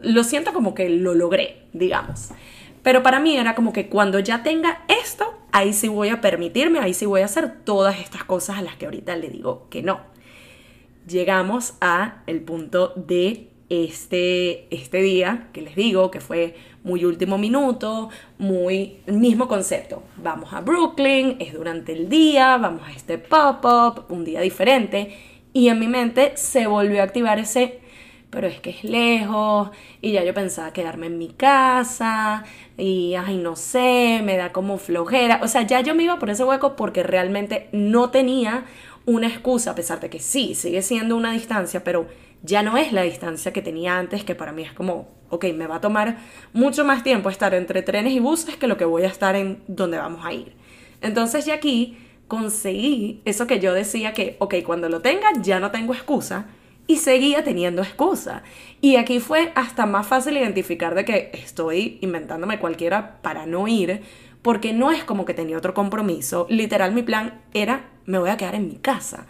lo 0.00 0.22
siento 0.22 0.52
como 0.52 0.74
que 0.74 0.88
lo 0.88 1.14
logré, 1.14 1.62
digamos. 1.72 2.28
Pero 2.82 3.02
para 3.02 3.18
mí 3.18 3.36
era 3.36 3.54
como 3.54 3.72
que 3.72 3.88
cuando 3.88 4.20
ya 4.20 4.42
tenga 4.42 4.84
esto, 5.02 5.36
ahí 5.50 5.72
sí 5.72 5.88
voy 5.88 6.10
a 6.10 6.20
permitirme, 6.20 6.78
ahí 6.78 6.94
sí 6.94 7.04
voy 7.04 7.22
a 7.22 7.24
hacer 7.24 7.64
todas 7.64 7.98
estas 7.98 8.24
cosas 8.24 8.58
a 8.58 8.62
las 8.62 8.76
que 8.76 8.86
ahorita 8.86 9.16
le 9.16 9.28
digo 9.28 9.66
que 9.70 9.82
no. 9.82 10.00
Llegamos 11.06 11.74
a 11.80 12.22
el 12.26 12.42
punto 12.42 12.92
de 12.94 13.48
este, 13.68 14.74
este 14.74 15.02
día 15.02 15.48
que 15.52 15.62
les 15.62 15.74
digo 15.74 16.10
que 16.10 16.20
fue 16.20 16.54
muy 16.84 17.04
último 17.04 17.38
minuto, 17.38 18.08
muy 18.38 18.98
mismo 19.06 19.48
concepto. 19.48 20.02
Vamos 20.16 20.52
a 20.52 20.60
Brooklyn, 20.60 21.36
es 21.40 21.52
durante 21.52 21.92
el 21.92 22.08
día, 22.08 22.56
vamos 22.56 22.82
a 22.86 22.92
este 22.92 23.18
pop-up, 23.18 24.04
un 24.08 24.24
día 24.24 24.40
diferente. 24.40 25.16
Y 25.52 25.68
en 25.68 25.78
mi 25.78 25.88
mente 25.88 26.32
se 26.36 26.66
volvió 26.66 27.00
a 27.00 27.04
activar 27.04 27.38
ese, 27.38 27.80
pero 28.30 28.46
es 28.46 28.60
que 28.60 28.70
es 28.70 28.84
lejos, 28.84 29.70
y 30.02 30.12
ya 30.12 30.22
yo 30.22 30.34
pensaba 30.34 30.72
quedarme 30.72 31.06
en 31.06 31.18
mi 31.18 31.28
casa, 31.28 32.44
y 32.76 33.14
ay, 33.14 33.38
no 33.38 33.56
sé, 33.56 34.20
me 34.22 34.36
da 34.36 34.52
como 34.52 34.78
flojera. 34.78 35.40
O 35.42 35.48
sea, 35.48 35.62
ya 35.62 35.80
yo 35.80 35.94
me 35.94 36.04
iba 36.04 36.18
por 36.18 36.30
ese 36.30 36.44
hueco 36.44 36.76
porque 36.76 37.02
realmente 37.02 37.68
no 37.72 38.10
tenía 38.10 38.64
una 39.06 39.26
excusa, 39.26 39.70
a 39.70 39.74
pesar 39.74 40.00
de 40.00 40.10
que 40.10 40.20
sí, 40.20 40.54
sigue 40.54 40.82
siendo 40.82 41.16
una 41.16 41.32
distancia, 41.32 41.82
pero 41.82 42.06
ya 42.42 42.62
no 42.62 42.76
es 42.76 42.92
la 42.92 43.02
distancia 43.02 43.52
que 43.52 43.62
tenía 43.62 43.98
antes, 43.98 44.24
que 44.24 44.34
para 44.34 44.52
mí 44.52 44.62
es 44.62 44.72
como, 44.72 45.08
ok, 45.30 45.46
me 45.54 45.66
va 45.66 45.76
a 45.76 45.80
tomar 45.80 46.18
mucho 46.52 46.84
más 46.84 47.02
tiempo 47.02 47.30
estar 47.30 47.54
entre 47.54 47.82
trenes 47.82 48.12
y 48.12 48.20
buses 48.20 48.56
que 48.56 48.66
lo 48.66 48.76
que 48.76 48.84
voy 48.84 49.02
a 49.02 49.08
estar 49.08 49.36
en 49.36 49.62
donde 49.66 49.98
vamos 49.98 50.24
a 50.24 50.32
ir. 50.32 50.54
Entonces 51.00 51.44
ya 51.44 51.54
aquí 51.54 51.98
conseguí 52.26 53.22
eso 53.24 53.46
que 53.46 53.58
yo 53.58 53.72
decía 53.72 54.12
que, 54.12 54.36
ok, 54.38 54.56
cuando 54.64 54.88
lo 54.88 55.00
tenga 55.00 55.28
ya 55.40 55.60
no 55.60 55.70
tengo 55.70 55.94
excusa 55.94 56.46
y 56.86 56.96
seguía 56.96 57.44
teniendo 57.44 57.82
excusa. 57.82 58.42
Y 58.80 58.96
aquí 58.96 59.20
fue 59.20 59.52
hasta 59.54 59.86
más 59.86 60.06
fácil 60.06 60.36
identificar 60.36 60.94
de 60.94 61.04
que 61.04 61.30
estoy 61.34 61.98
inventándome 62.00 62.58
cualquiera 62.58 63.20
para 63.22 63.46
no 63.46 63.68
ir, 63.68 64.02
porque 64.42 64.72
no 64.72 64.90
es 64.90 65.04
como 65.04 65.24
que 65.24 65.34
tenía 65.34 65.58
otro 65.58 65.74
compromiso. 65.74 66.46
Literal, 66.48 66.92
mi 66.92 67.02
plan 67.02 67.42
era, 67.52 67.90
me 68.06 68.18
voy 68.18 68.30
a 68.30 68.36
quedar 68.36 68.54
en 68.54 68.68
mi 68.68 68.76
casa. 68.76 69.26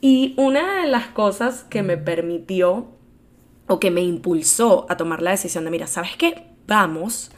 Y 0.00 0.34
una 0.36 0.82
de 0.82 0.88
las 0.88 1.08
cosas 1.08 1.64
que 1.64 1.82
me 1.82 1.96
permitió 1.96 2.88
o 3.66 3.80
que 3.80 3.90
me 3.90 4.02
impulsó 4.02 4.86
a 4.88 4.96
tomar 4.96 5.22
la 5.22 5.30
decisión 5.30 5.64
de, 5.64 5.70
mira, 5.70 5.86
¿sabes 5.86 6.16
qué? 6.16 6.44
Vamos, 6.66 7.30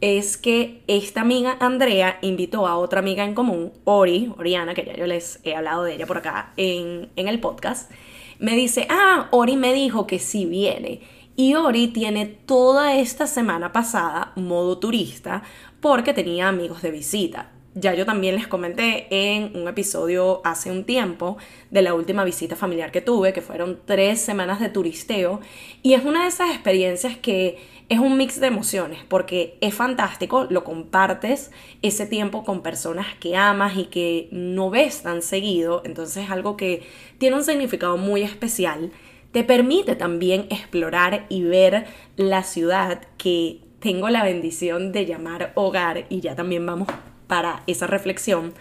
es 0.00 0.36
que 0.36 0.82
esta 0.86 1.20
amiga 1.20 1.56
Andrea 1.60 2.18
invitó 2.22 2.66
a 2.66 2.76
otra 2.76 3.00
amiga 3.00 3.24
en 3.24 3.34
común, 3.34 3.72
Ori, 3.84 4.32
Oriana, 4.38 4.74
que 4.74 4.84
ya 4.84 4.96
yo 4.96 5.06
les 5.06 5.40
he 5.44 5.54
hablado 5.54 5.84
de 5.84 5.94
ella 5.94 6.06
por 6.06 6.18
acá 6.18 6.52
en, 6.56 7.10
en 7.16 7.28
el 7.28 7.40
podcast, 7.40 7.90
me 8.38 8.54
dice, 8.54 8.86
ah, 8.88 9.28
Ori 9.30 9.56
me 9.56 9.74
dijo 9.74 10.06
que 10.06 10.18
sí 10.18 10.46
viene. 10.46 11.02
Y 11.36 11.54
Ori 11.54 11.88
tiene 11.88 12.26
toda 12.26 12.96
esta 12.96 13.26
semana 13.26 13.72
pasada 13.72 14.32
modo 14.36 14.78
turista 14.78 15.42
porque 15.80 16.14
tenía 16.14 16.48
amigos 16.48 16.82
de 16.82 16.90
visita 16.90 17.50
ya 17.74 17.94
yo 17.94 18.04
también 18.04 18.34
les 18.34 18.48
comenté 18.48 19.06
en 19.10 19.56
un 19.56 19.68
episodio 19.68 20.40
hace 20.44 20.70
un 20.70 20.84
tiempo 20.84 21.36
de 21.70 21.82
la 21.82 21.94
última 21.94 22.24
visita 22.24 22.56
familiar 22.56 22.90
que 22.90 23.00
tuve, 23.00 23.32
que 23.32 23.42
fueron 23.42 23.78
tres 23.84 24.20
semanas 24.20 24.60
de 24.60 24.68
turisteo, 24.68 25.40
y 25.82 25.94
es 25.94 26.04
una 26.04 26.22
de 26.22 26.28
esas 26.28 26.50
experiencias 26.50 27.16
que 27.16 27.58
es 27.88 27.98
un 27.98 28.16
mix 28.16 28.40
de 28.40 28.48
emociones, 28.48 29.00
porque 29.08 29.56
es 29.60 29.74
fantástico, 29.74 30.46
lo 30.50 30.64
compartes 30.64 31.50
ese 31.82 32.06
tiempo 32.06 32.44
con 32.44 32.62
personas 32.62 33.06
que 33.18 33.36
amas 33.36 33.76
y 33.76 33.84
que 33.84 34.28
no 34.32 34.70
ves 34.70 35.02
tan 35.02 35.22
seguido, 35.22 35.82
entonces 35.84 36.24
es 36.24 36.30
algo 36.30 36.56
que 36.56 36.82
tiene 37.18 37.36
un 37.36 37.44
significado 37.44 37.96
muy 37.96 38.22
especial, 38.22 38.90
te 39.32 39.44
permite 39.44 39.94
también 39.94 40.46
explorar 40.50 41.26
y 41.28 41.42
ver 41.42 41.86
la 42.16 42.42
ciudad 42.42 43.02
que 43.16 43.60
tengo 43.78 44.08
la 44.08 44.24
bendición 44.24 44.92
de 44.92 45.06
llamar 45.06 45.52
hogar 45.54 46.06
y 46.10 46.20
ya 46.20 46.34
también 46.34 46.66
vamos 46.66 46.88
para 47.30 47.62
esa 47.68 47.86
reflexión, 47.86 48.54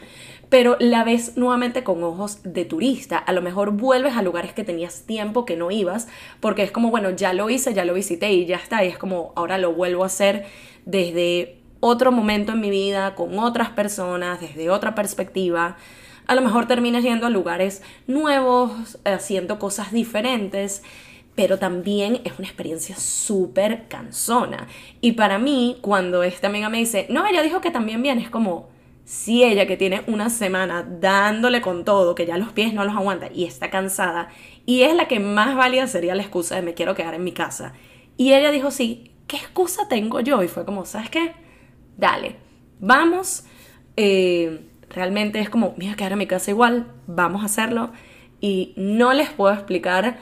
pero 0.50 0.78
la 0.80 1.04
ves 1.04 1.38
nuevamente 1.38 1.84
con 1.84 2.04
ojos 2.04 2.40
de 2.44 2.66
turista. 2.66 3.18
A 3.18 3.34
lo 3.34 3.42
mejor 3.42 3.72
vuelves 3.72 4.16
a 4.16 4.22
lugares 4.22 4.54
que 4.54 4.64
tenías 4.64 5.08
tiempo 5.08 5.44
que 5.44 5.56
no 5.58 5.72
ibas, 5.72 6.08
porque 6.40 6.62
es 6.62 6.72
como, 6.72 6.92
bueno, 6.92 7.10
ya 7.10 7.34
lo 7.34 7.50
hice, 7.50 7.74
ya 7.74 7.84
lo 7.84 7.96
visité 7.96 8.32
y 8.32 8.46
ya 8.46 8.58
está, 8.58 8.86
y 8.86 8.88
es 8.88 9.00
como, 9.00 9.34
ahora 9.36 9.58
lo 9.58 9.74
vuelvo 9.74 10.04
a 10.04 10.06
hacer 10.06 10.46
desde 10.86 11.58
otro 11.80 12.12
momento 12.12 12.52
en 12.52 12.60
mi 12.60 12.70
vida, 12.70 13.16
con 13.16 13.40
otras 13.40 13.72
personas, 13.72 14.40
desde 14.40 14.70
otra 14.70 14.94
perspectiva. 14.94 15.78
A 16.28 16.36
lo 16.36 16.42
mejor 16.42 16.68
terminas 16.68 17.04
yendo 17.04 17.26
a 17.26 17.32
lugares 17.32 17.82
nuevos, 18.06 19.00
haciendo 19.04 19.58
cosas 19.58 19.92
diferentes 19.92 20.84
pero 21.40 21.58
también 21.58 22.20
es 22.26 22.38
una 22.38 22.50
experiencia 22.50 22.98
súper 22.98 23.88
cansona. 23.88 24.68
Y 25.00 25.14
para 25.14 25.40
mí, 25.40 25.78
cuando 25.80 26.22
esta 26.22 26.48
amiga 26.48 26.68
me 26.68 26.80
dice, 26.80 27.06
no, 27.10 27.26
ella 27.26 27.42
dijo 27.42 27.62
que 27.62 27.72
también 27.72 28.04
viene, 28.04 28.22
es 28.22 28.30
como, 28.30 28.68
si 29.06 29.46
ella 29.46 29.66
que 29.66 29.78
tiene 29.78 30.02
una 30.08 30.30
semana 30.30 30.86
dándole 31.00 31.62
con 31.62 31.86
todo, 31.86 32.14
que 32.14 32.26
ya 32.26 32.38
los 32.38 32.52
pies 32.52 32.74
no 32.74 32.84
los 32.84 32.94
aguanta 32.94 33.30
y 33.34 33.46
está 33.46 33.70
cansada, 33.70 34.28
y 34.66 34.82
es 34.82 34.94
la 34.94 35.08
que 35.08 35.22
más 35.22 35.56
válida 35.56 35.88
sería 35.88 36.14
la 36.14 36.24
excusa 36.24 36.56
de 36.56 36.62
me 36.62 36.74
quiero 36.74 36.94
quedar 36.94 37.14
en 37.14 37.24
mi 37.24 37.32
casa. 37.32 37.72
Y 38.18 38.34
ella 38.34 38.52
dijo, 38.52 38.70
sí, 38.70 39.14
¿qué 39.26 39.38
excusa 39.38 39.88
tengo 39.88 40.20
yo? 40.20 40.44
Y 40.44 40.50
fue 40.50 40.66
como, 40.66 40.84
¿sabes 40.84 41.10
qué? 41.10 41.32
Dale, 41.96 42.36
vamos. 42.82 43.46
Eh, 43.96 44.60
realmente 44.90 45.40
es 45.40 45.50
como, 45.50 45.74
mira, 45.78 45.96
quedar 45.96 46.12
en 46.12 46.18
mi 46.18 46.28
casa 46.28 46.52
igual, 46.52 46.92
vamos 47.08 47.44
a 47.44 47.46
hacerlo. 47.46 47.94
Y 48.42 48.74
no 48.76 49.14
les 49.14 49.30
puedo 49.30 49.54
explicar 49.54 50.18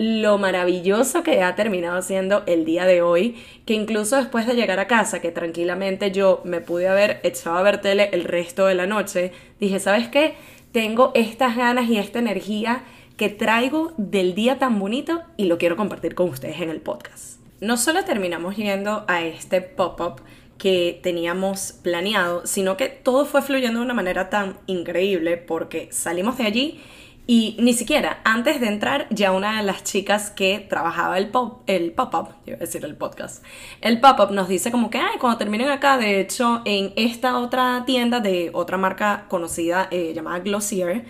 lo 0.00 0.38
maravilloso 0.38 1.22
que 1.22 1.42
ha 1.42 1.54
terminado 1.54 2.00
siendo 2.00 2.42
el 2.46 2.64
día 2.64 2.86
de 2.86 3.02
hoy, 3.02 3.36
que 3.66 3.74
incluso 3.74 4.16
después 4.16 4.46
de 4.46 4.54
llegar 4.54 4.80
a 4.80 4.86
casa, 4.86 5.20
que 5.20 5.30
tranquilamente 5.30 6.10
yo 6.10 6.40
me 6.42 6.62
pude 6.62 6.88
haber 6.88 7.20
echado 7.22 7.58
a 7.58 7.62
ver 7.62 7.82
tele 7.82 8.08
el 8.12 8.24
resto 8.24 8.64
de 8.64 8.74
la 8.74 8.86
noche, 8.86 9.32
dije, 9.60 9.78
¿sabes 9.78 10.08
qué? 10.08 10.36
Tengo 10.72 11.12
estas 11.14 11.54
ganas 11.54 11.86
y 11.90 11.98
esta 11.98 12.18
energía 12.18 12.82
que 13.18 13.28
traigo 13.28 13.92
del 13.98 14.34
día 14.34 14.58
tan 14.58 14.78
bonito 14.78 15.20
y 15.36 15.44
lo 15.44 15.58
quiero 15.58 15.76
compartir 15.76 16.14
con 16.14 16.30
ustedes 16.30 16.62
en 16.62 16.70
el 16.70 16.80
podcast. 16.80 17.38
No 17.60 17.76
solo 17.76 18.02
terminamos 18.02 18.56
yendo 18.56 19.04
a 19.06 19.22
este 19.22 19.60
pop-up 19.60 20.22
que 20.56 20.98
teníamos 21.02 21.74
planeado, 21.82 22.46
sino 22.46 22.78
que 22.78 22.88
todo 22.88 23.26
fue 23.26 23.42
fluyendo 23.42 23.80
de 23.80 23.84
una 23.84 23.92
manera 23.92 24.30
tan 24.30 24.56
increíble 24.66 25.36
porque 25.36 25.88
salimos 25.92 26.38
de 26.38 26.44
allí 26.44 26.80
y 27.30 27.54
ni 27.60 27.74
siquiera, 27.74 28.20
antes 28.24 28.60
de 28.60 28.66
entrar, 28.66 29.06
ya 29.10 29.30
una 29.30 29.58
de 29.58 29.62
las 29.62 29.84
chicas 29.84 30.32
que 30.32 30.66
trabajaba 30.68 31.16
el 31.16 31.28
pop, 31.28 31.62
el 31.68 31.92
pop-up, 31.92 32.30
iba 32.44 32.56
a 32.56 32.58
decir 32.58 32.84
el 32.84 32.96
podcast, 32.96 33.44
el 33.82 34.00
pop-up 34.00 34.32
nos 34.32 34.48
dice 34.48 34.72
como 34.72 34.90
que, 34.90 34.98
ay, 34.98 35.16
cuando 35.20 35.38
terminen 35.38 35.68
acá, 35.68 35.96
de 35.96 36.18
hecho, 36.18 36.60
en 36.64 36.92
esta 36.96 37.38
otra 37.38 37.84
tienda 37.86 38.18
de 38.18 38.50
otra 38.52 38.78
marca 38.78 39.26
conocida 39.28 39.86
eh, 39.92 40.12
llamada 40.12 40.40
Glossier, 40.40 41.04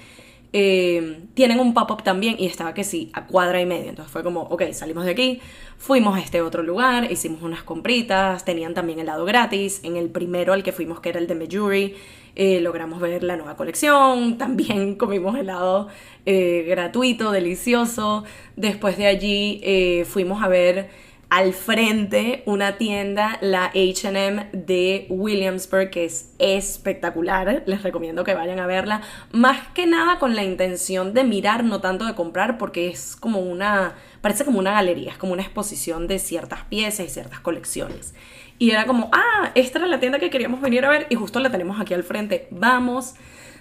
eh, 0.52 1.22
tienen 1.32 1.58
un 1.58 1.72
pop-up 1.72 2.02
también 2.02 2.36
y 2.38 2.44
estaba 2.44 2.74
que 2.74 2.84
sí, 2.84 3.10
a 3.14 3.26
cuadra 3.26 3.58
y 3.62 3.64
media. 3.64 3.88
Entonces 3.88 4.12
fue 4.12 4.22
como, 4.22 4.42
ok, 4.42 4.72
salimos 4.72 5.06
de 5.06 5.12
aquí, 5.12 5.40
fuimos 5.78 6.18
a 6.18 6.20
este 6.20 6.42
otro 6.42 6.62
lugar, 6.62 7.10
hicimos 7.10 7.40
unas 7.40 7.62
compritas, 7.62 8.44
tenían 8.44 8.74
también 8.74 8.98
helado 8.98 9.24
gratis. 9.24 9.80
En 9.84 9.96
el 9.96 10.10
primero 10.10 10.52
al 10.52 10.62
que 10.62 10.72
fuimos, 10.72 11.00
que 11.00 11.08
era 11.08 11.18
el 11.18 11.26
de 11.26 11.34
Mejuri, 11.34 11.94
eh, 12.34 12.60
logramos 12.60 13.00
ver 13.00 13.22
la 13.22 13.37
nueva 13.37 13.56
colección, 13.56 14.38
también 14.38 14.94
comimos 14.99 15.38
helado 15.38 15.88
eh, 16.26 16.64
gratuito, 16.68 17.32
delicioso. 17.32 18.25
Después 18.56 18.96
de 18.96 19.06
allí 19.06 19.60
eh, 19.62 20.04
fuimos 20.08 20.42
a 20.42 20.49
ver 20.49 20.88
al 21.30 21.52
frente 21.52 22.42
una 22.44 22.76
tienda, 22.76 23.38
la 23.40 23.70
HM 23.72 24.50
de 24.52 25.06
Williamsburg, 25.08 25.90
que 25.90 26.04
es 26.04 26.32
espectacular. 26.40 27.62
Les 27.66 27.82
recomiendo 27.84 28.25
que 28.25 28.34
vayan 28.34 28.58
a 28.58 28.66
verla. 28.66 29.02
Más 29.30 29.68
que 29.68 29.87
nada 29.87 30.18
con 30.18 30.34
la 30.34 30.42
intención 30.42 31.14
de 31.14 31.22
mirar, 31.22 31.62
no 31.62 31.80
tanto 31.80 32.04
de 32.04 32.16
comprar, 32.16 32.58
porque 32.58 32.88
es 32.88 33.14
como 33.14 33.38
una 33.38 33.94
parece 34.20 34.44
como 34.44 34.58
una 34.58 34.72
galería, 34.72 35.12
es 35.12 35.18
como 35.18 35.32
una 35.32 35.42
exposición 35.42 36.06
de 36.06 36.18
ciertas 36.18 36.64
piezas 36.64 37.06
y 37.06 37.08
ciertas 37.08 37.40
colecciones. 37.40 38.14
Y 38.60 38.72
era 38.72 38.84
como, 38.84 39.08
ah, 39.10 39.52
esta 39.54 39.78
era 39.78 39.88
la 39.88 40.00
tienda 40.00 40.18
que 40.18 40.28
queríamos 40.28 40.60
venir 40.60 40.84
a 40.84 40.90
ver 40.90 41.06
y 41.08 41.14
justo 41.14 41.40
la 41.40 41.50
tenemos 41.50 41.80
aquí 41.80 41.94
al 41.94 42.04
frente, 42.04 42.46
vamos. 42.50 43.14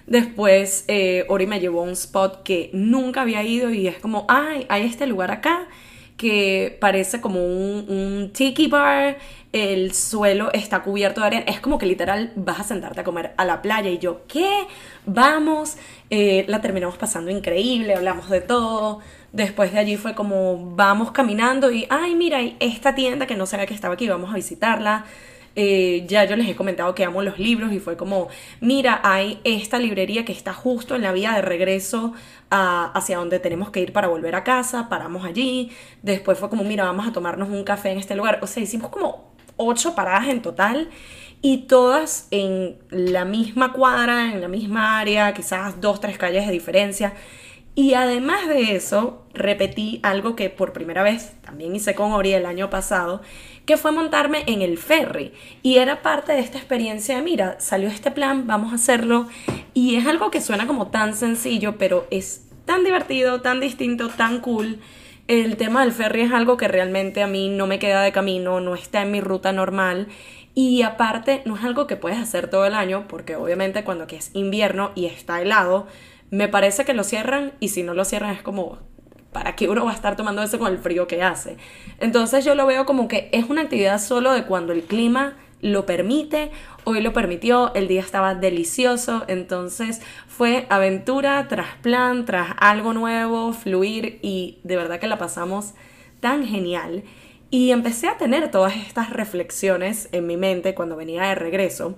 Después 0.06 0.84
eh, 0.88 1.24
Ori 1.28 1.46
me 1.46 1.58
llevó 1.58 1.80
a 1.80 1.84
un 1.84 1.92
spot 1.92 2.42
que 2.42 2.68
nunca 2.74 3.22
había 3.22 3.42
ido 3.42 3.70
y 3.70 3.88
es 3.88 3.98
como, 3.98 4.26
ay, 4.28 4.66
hay 4.68 4.84
este 4.84 5.06
lugar 5.06 5.30
acá 5.30 5.68
que 6.20 6.76
parece 6.82 7.22
como 7.22 7.42
un, 7.42 7.86
un 7.88 8.30
tiki 8.34 8.66
bar, 8.66 9.16
el 9.54 9.94
suelo 9.94 10.52
está 10.52 10.82
cubierto 10.82 11.22
de 11.22 11.28
arena, 11.28 11.44
es 11.46 11.60
como 11.60 11.78
que 11.78 11.86
literal 11.86 12.30
vas 12.36 12.60
a 12.60 12.64
sentarte 12.64 13.00
a 13.00 13.04
comer 13.04 13.32
a 13.38 13.46
la 13.46 13.62
playa 13.62 13.88
y 13.88 13.96
yo, 13.96 14.26
¿qué? 14.28 14.66
Vamos, 15.06 15.78
eh, 16.10 16.44
la 16.46 16.60
terminamos 16.60 16.98
pasando 16.98 17.30
increíble, 17.30 17.94
hablamos 17.94 18.28
de 18.28 18.42
todo, 18.42 18.98
después 19.32 19.72
de 19.72 19.78
allí 19.78 19.96
fue 19.96 20.14
como 20.14 20.74
vamos 20.76 21.10
caminando 21.10 21.72
y, 21.72 21.86
ay, 21.88 22.14
mira, 22.14 22.38
esta 22.60 22.94
tienda 22.94 23.26
que 23.26 23.34
no 23.34 23.46
sabía 23.46 23.64
que 23.64 23.72
estaba 23.72 23.94
aquí, 23.94 24.06
vamos 24.06 24.30
a 24.30 24.34
visitarla. 24.34 25.06
Eh, 25.56 26.04
ya 26.06 26.24
yo 26.24 26.36
les 26.36 26.48
he 26.48 26.54
comentado 26.54 26.94
que 26.94 27.04
amo 27.04 27.22
los 27.22 27.38
libros 27.38 27.72
y 27.72 27.80
fue 27.80 27.96
como, 27.96 28.28
mira, 28.60 29.00
hay 29.02 29.40
esta 29.44 29.78
librería 29.78 30.24
que 30.24 30.32
está 30.32 30.54
justo 30.54 30.94
en 30.94 31.02
la 31.02 31.12
vía 31.12 31.32
de 31.32 31.42
regreso 31.42 32.12
hacia 32.50 33.18
donde 33.18 33.38
tenemos 33.38 33.70
que 33.70 33.80
ir 33.80 33.92
para 33.92 34.08
volver 34.08 34.34
a 34.34 34.44
casa, 34.44 34.88
paramos 34.88 35.24
allí, 35.24 35.70
después 36.02 36.38
fue 36.38 36.50
como, 36.50 36.64
mira, 36.64 36.84
vamos 36.84 37.06
a 37.06 37.12
tomarnos 37.12 37.48
un 37.48 37.62
café 37.64 37.90
en 37.90 37.98
este 37.98 38.16
lugar, 38.16 38.40
o 38.42 38.46
sea, 38.46 38.62
hicimos 38.62 38.90
como 38.90 39.30
ocho 39.56 39.94
paradas 39.94 40.28
en 40.28 40.42
total 40.42 40.88
y 41.42 41.58
todas 41.68 42.28
en 42.30 42.78
la 42.90 43.24
misma 43.24 43.72
cuadra, 43.72 44.32
en 44.32 44.40
la 44.40 44.48
misma 44.48 44.98
área, 44.98 45.32
quizás 45.32 45.80
dos, 45.80 46.00
tres 46.00 46.18
calles 46.18 46.46
de 46.46 46.52
diferencia. 46.52 47.14
Y 47.74 47.94
además 47.94 48.48
de 48.48 48.74
eso, 48.74 49.24
repetí 49.32 50.00
algo 50.02 50.34
que 50.34 50.50
por 50.50 50.72
primera 50.72 51.02
vez 51.02 51.34
también 51.40 51.74
hice 51.74 51.94
con 51.94 52.12
Ori 52.12 52.32
el 52.34 52.44
año 52.44 52.68
pasado, 52.68 53.22
que 53.70 53.76
fue 53.76 53.92
montarme 53.92 54.42
en 54.48 54.62
el 54.62 54.78
ferry. 54.78 55.32
Y 55.62 55.76
era 55.76 56.02
parte 56.02 56.32
de 56.32 56.40
esta 56.40 56.58
experiencia 56.58 57.14
de, 57.14 57.22
mira, 57.22 57.54
salió 57.60 57.88
este 57.88 58.10
plan, 58.10 58.48
vamos 58.48 58.72
a 58.72 58.74
hacerlo. 58.74 59.28
Y 59.74 59.94
es 59.94 60.08
algo 60.08 60.32
que 60.32 60.40
suena 60.40 60.66
como 60.66 60.88
tan 60.88 61.14
sencillo, 61.14 61.78
pero 61.78 62.08
es 62.10 62.48
tan 62.64 62.82
divertido, 62.82 63.42
tan 63.42 63.60
distinto, 63.60 64.08
tan 64.08 64.40
cool. 64.40 64.80
El 65.28 65.56
tema 65.56 65.84
del 65.84 65.92
ferry 65.92 66.22
es 66.22 66.32
algo 66.32 66.56
que 66.56 66.66
realmente 66.66 67.22
a 67.22 67.28
mí 67.28 67.48
no 67.48 67.68
me 67.68 67.78
queda 67.78 68.02
de 68.02 68.10
camino, 68.10 68.58
no 68.58 68.74
está 68.74 69.02
en 69.02 69.12
mi 69.12 69.20
ruta 69.20 69.52
normal. 69.52 70.08
Y 70.52 70.82
aparte, 70.82 71.42
no 71.44 71.54
es 71.54 71.62
algo 71.62 71.86
que 71.86 71.94
puedes 71.94 72.18
hacer 72.18 72.50
todo 72.50 72.66
el 72.66 72.74
año, 72.74 73.04
porque 73.06 73.36
obviamente 73.36 73.84
cuando 73.84 74.02
aquí 74.02 74.16
es 74.16 74.32
invierno 74.34 74.90
y 74.96 75.06
está 75.06 75.40
helado, 75.40 75.86
me 76.30 76.48
parece 76.48 76.84
que 76.84 76.92
lo 76.92 77.04
cierran 77.04 77.52
y 77.60 77.68
si 77.68 77.84
no 77.84 77.94
lo 77.94 78.04
cierran 78.04 78.34
es 78.34 78.42
como, 78.42 78.78
¿para 79.32 79.56
qué 79.56 79.68
uno 79.68 79.84
va 79.84 79.92
a 79.92 79.94
estar 79.94 80.16
tomando 80.16 80.42
eso 80.42 80.58
con 80.58 80.72
el 80.72 80.78
frío 80.78 81.06
que 81.06 81.22
hace? 81.22 81.56
Entonces 81.98 82.44
yo 82.44 82.54
lo 82.54 82.66
veo 82.66 82.86
como 82.86 83.08
que 83.08 83.28
es 83.32 83.48
una 83.48 83.62
actividad 83.62 84.00
solo 84.00 84.32
de 84.32 84.44
cuando 84.44 84.72
el 84.72 84.82
clima 84.82 85.36
lo 85.62 85.84
permite, 85.84 86.50
hoy 86.84 87.00
lo 87.02 87.12
permitió, 87.12 87.74
el 87.74 87.86
día 87.86 88.00
estaba 88.00 88.34
delicioso, 88.34 89.24
entonces 89.28 90.00
fue 90.26 90.66
aventura 90.70 91.48
tras 91.48 91.76
plan, 91.82 92.24
tras 92.24 92.54
algo 92.58 92.94
nuevo, 92.94 93.52
fluir 93.52 94.18
y 94.22 94.58
de 94.64 94.76
verdad 94.76 94.98
que 94.98 95.06
la 95.06 95.18
pasamos 95.18 95.74
tan 96.20 96.46
genial. 96.46 97.04
Y 97.50 97.72
empecé 97.72 98.06
a 98.06 98.16
tener 98.16 98.50
todas 98.50 98.76
estas 98.76 99.10
reflexiones 99.10 100.08
en 100.12 100.26
mi 100.26 100.36
mente 100.36 100.74
cuando 100.74 100.96
venía 100.96 101.24
de 101.24 101.34
regreso 101.34 101.96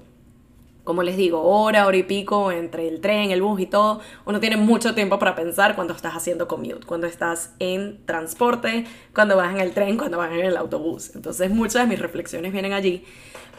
como 0.84 1.02
les 1.02 1.16
digo, 1.16 1.42
hora, 1.42 1.86
hora 1.86 1.96
y 1.96 2.02
pico 2.02 2.50
entre 2.50 2.88
el 2.88 3.00
tren, 3.00 3.30
el 3.30 3.42
bus 3.42 3.60
y 3.60 3.66
todo, 3.66 4.00
uno 4.24 4.40
tiene 4.40 4.56
mucho 4.56 4.94
tiempo 4.94 5.18
para 5.18 5.34
pensar 5.34 5.74
cuando 5.74 5.94
estás 5.94 6.14
haciendo 6.14 6.48
commute, 6.48 6.86
cuando 6.86 7.06
estás 7.06 7.54
en 7.58 8.04
transporte, 8.04 8.84
cuando 9.14 9.36
vas 9.36 9.54
en 9.54 9.60
el 9.60 9.72
tren, 9.72 9.96
cuando 9.96 10.18
vas 10.18 10.32
en 10.32 10.40
el 10.40 10.56
autobús. 10.56 11.12
Entonces 11.14 11.50
muchas 11.50 11.82
de 11.82 11.88
mis 11.88 11.98
reflexiones 11.98 12.52
vienen 12.52 12.72
allí. 12.72 13.04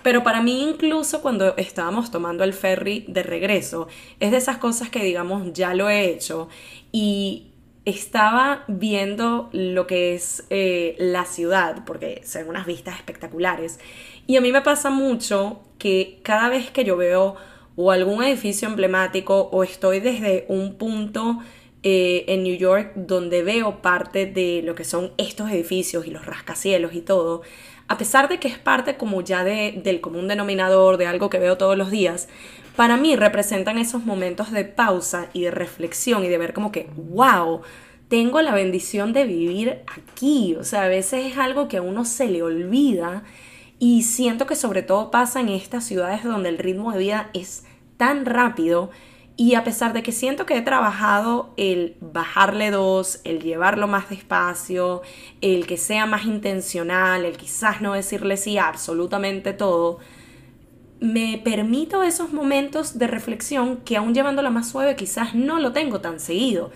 Pero 0.04 0.22
para 0.24 0.42
mí 0.42 0.62
incluso 0.62 1.22
cuando 1.22 1.56
estábamos 1.56 2.12
tomando 2.12 2.44
el 2.44 2.54
ferry 2.54 3.06
de 3.08 3.24
regreso, 3.24 3.88
es 4.20 4.32
de 4.32 4.38
esas 4.38 4.58
cosas 4.58 4.90
que 4.90 5.02
digamos 5.02 5.54
ya 5.54 5.74
lo 5.74 5.90
he 5.90 6.10
hecho 6.10 6.50
y 6.92 7.54
estaba 7.86 8.64
viendo 8.68 9.50
lo 9.52 9.88
que 9.88 10.14
es 10.14 10.46
eh, 10.50 10.96
la 11.00 11.26
ciudad, 11.26 11.84
porque 11.86 12.22
son 12.26 12.50
unas 12.50 12.66
vistas 12.66 12.96
espectaculares. 12.96 13.80
Y 14.28 14.38
a 14.38 14.42
mí 14.42 14.52
me 14.52 14.62
pasa 14.62 14.90
mucho 14.90 15.62
que 15.84 16.22
cada 16.24 16.48
vez 16.48 16.72
que 16.72 16.86
yo 16.86 16.96
veo 16.96 17.36
o 17.76 17.92
algún 17.92 18.24
edificio 18.24 18.70
emblemático 18.70 19.50
o 19.52 19.66
estoy 19.66 20.00
desde 20.00 20.46
un 20.48 20.76
punto 20.76 21.40
eh, 21.84 22.24
en 22.30 22.44
New 22.44 22.56
York 22.56 22.94
donde 22.96 23.44
veo 23.44 23.82
parte 23.82 24.26
de 24.26 24.62
lo 24.64 24.76
que 24.76 24.86
son 24.86 25.12
estos 25.18 25.52
edificios 25.52 26.08
y 26.08 26.12
los 26.12 26.26
rascacielos 26.26 26.94
y 26.94 27.02
todo, 27.02 27.42
a 27.90 27.98
pesar 27.98 28.30
de 28.30 28.40
que 28.40 28.48
es 28.48 28.58
parte 28.58 28.96
como 28.96 29.20
ya 29.20 29.44
de, 29.44 29.82
del 29.84 30.00
común 30.00 30.30
denominador, 30.30 30.96
de 30.96 31.06
algo 31.06 31.30
que 31.30 31.38
veo 31.38 31.58
todos 31.58 31.78
los 31.78 31.92
días, 31.92 32.30
para 32.78 32.96
mí 32.96 33.18
representan 33.18 33.78
esos 33.78 34.06
momentos 34.06 34.54
de 34.54 34.64
pausa 34.64 35.28
y 35.34 35.42
de 35.42 35.52
reflexión 35.52 36.24
y 36.24 36.30
de 36.30 36.38
ver 36.38 36.54
como 36.54 36.72
que, 36.72 36.88
wow, 36.96 37.60
tengo 38.08 38.42
la 38.42 38.56
bendición 38.56 39.12
de 39.12 39.26
vivir 39.26 39.82
aquí. 39.88 40.56
O 40.58 40.64
sea, 40.64 40.84
a 40.84 40.88
veces 40.88 41.26
es 41.26 41.38
algo 41.38 41.68
que 41.68 41.76
a 41.76 41.82
uno 41.82 42.06
se 42.06 42.28
le 42.28 42.42
olvida 42.42 43.24
y 43.84 44.04
siento 44.04 44.46
que 44.48 44.56
sobre 44.56 44.82
todo 44.82 45.12
pasa 45.12 45.42
en 45.42 45.50
estas 45.50 45.84
ciudades 45.84 46.24
donde 46.24 46.48
el 46.48 46.58
ritmo 46.58 46.94
de 46.94 47.00
vida 47.00 47.30
es 47.34 47.66
tan 47.98 48.26
rápido 48.26 48.92
y 49.36 49.56
a 49.56 49.66
pesar 49.66 49.92
de 49.92 50.02
que 50.02 50.14
siento 50.14 50.46
que 50.46 50.56
he 50.56 50.62
trabajado 50.62 51.54
el 51.58 51.98
bajarle 52.00 52.72
dos, 52.72 53.20
el 53.26 53.42
llevarlo 53.42 53.90
más 53.90 54.10
despacio, 54.10 55.02
el 55.42 55.68
que 55.68 55.76
sea 55.76 56.06
más 56.06 56.24
intencional, 56.24 57.26
el 57.26 57.36
quizás 57.36 57.82
no 57.82 57.92
decirle 57.92 58.38
sí 58.38 58.58
absolutamente 58.58 59.52
todo, 59.52 60.00
me 61.02 61.42
permito 61.44 62.04
esos 62.04 62.32
momentos 62.32 62.98
de 62.98 63.08
reflexión 63.08 63.76
que 63.84 63.98
aún 63.98 64.14
llevándola 64.14 64.50
más 64.50 64.70
suave 64.70 64.96
quizás 64.96 65.36
no 65.36 65.60
lo 65.60 65.74
tengo 65.74 66.00
tan 66.00 66.22
seguido. 66.22 66.72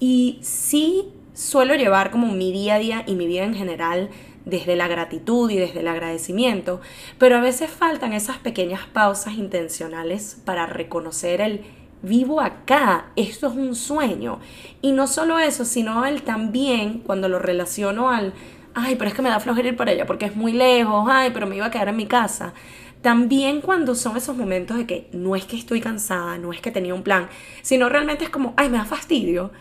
Y 0.00 0.40
sí 0.42 1.04
suelo 1.34 1.76
llevar 1.76 2.10
como 2.10 2.32
mi 2.32 2.50
día 2.50 2.74
a 2.74 2.78
día 2.80 3.04
y 3.06 3.14
mi 3.14 3.28
vida 3.28 3.44
en 3.44 3.54
general 3.54 4.10
desde 4.48 4.76
la 4.76 4.88
gratitud 4.88 5.50
y 5.50 5.56
desde 5.56 5.80
el 5.80 5.88
agradecimiento, 5.88 6.80
pero 7.18 7.36
a 7.36 7.40
veces 7.40 7.70
faltan 7.70 8.12
esas 8.12 8.38
pequeñas 8.38 8.80
pausas 8.92 9.34
intencionales 9.34 10.40
para 10.44 10.66
reconocer 10.66 11.40
el 11.40 11.64
vivo 12.02 12.40
acá, 12.40 13.06
esto 13.16 13.48
es 13.48 13.54
un 13.54 13.74
sueño. 13.74 14.40
Y 14.80 14.92
no 14.92 15.06
solo 15.06 15.38
eso, 15.38 15.64
sino 15.64 16.06
el 16.06 16.22
también 16.22 17.00
cuando 17.00 17.28
lo 17.28 17.38
relaciono 17.38 18.10
al, 18.10 18.32
ay, 18.74 18.96
pero 18.96 19.08
es 19.08 19.14
que 19.14 19.22
me 19.22 19.28
da 19.28 19.40
flojera 19.40 19.68
ir 19.68 19.76
para 19.76 19.92
allá 19.92 20.06
porque 20.06 20.26
es 20.26 20.36
muy 20.36 20.52
lejos, 20.52 21.06
ay, 21.10 21.30
pero 21.32 21.46
me 21.46 21.56
iba 21.56 21.66
a 21.66 21.70
quedar 21.70 21.88
en 21.88 21.96
mi 21.96 22.06
casa. 22.06 22.54
También 23.02 23.60
cuando 23.60 23.94
son 23.94 24.16
esos 24.16 24.36
momentos 24.36 24.76
de 24.76 24.86
que 24.86 25.08
no 25.12 25.36
es 25.36 25.44
que 25.44 25.56
estoy 25.56 25.80
cansada, 25.80 26.38
no 26.38 26.52
es 26.52 26.60
que 26.60 26.70
tenía 26.70 26.94
un 26.94 27.02
plan, 27.02 27.28
sino 27.62 27.88
realmente 27.88 28.24
es 28.24 28.30
como, 28.30 28.54
ay, 28.56 28.70
me 28.70 28.78
da 28.78 28.84
fastidio 28.84 29.52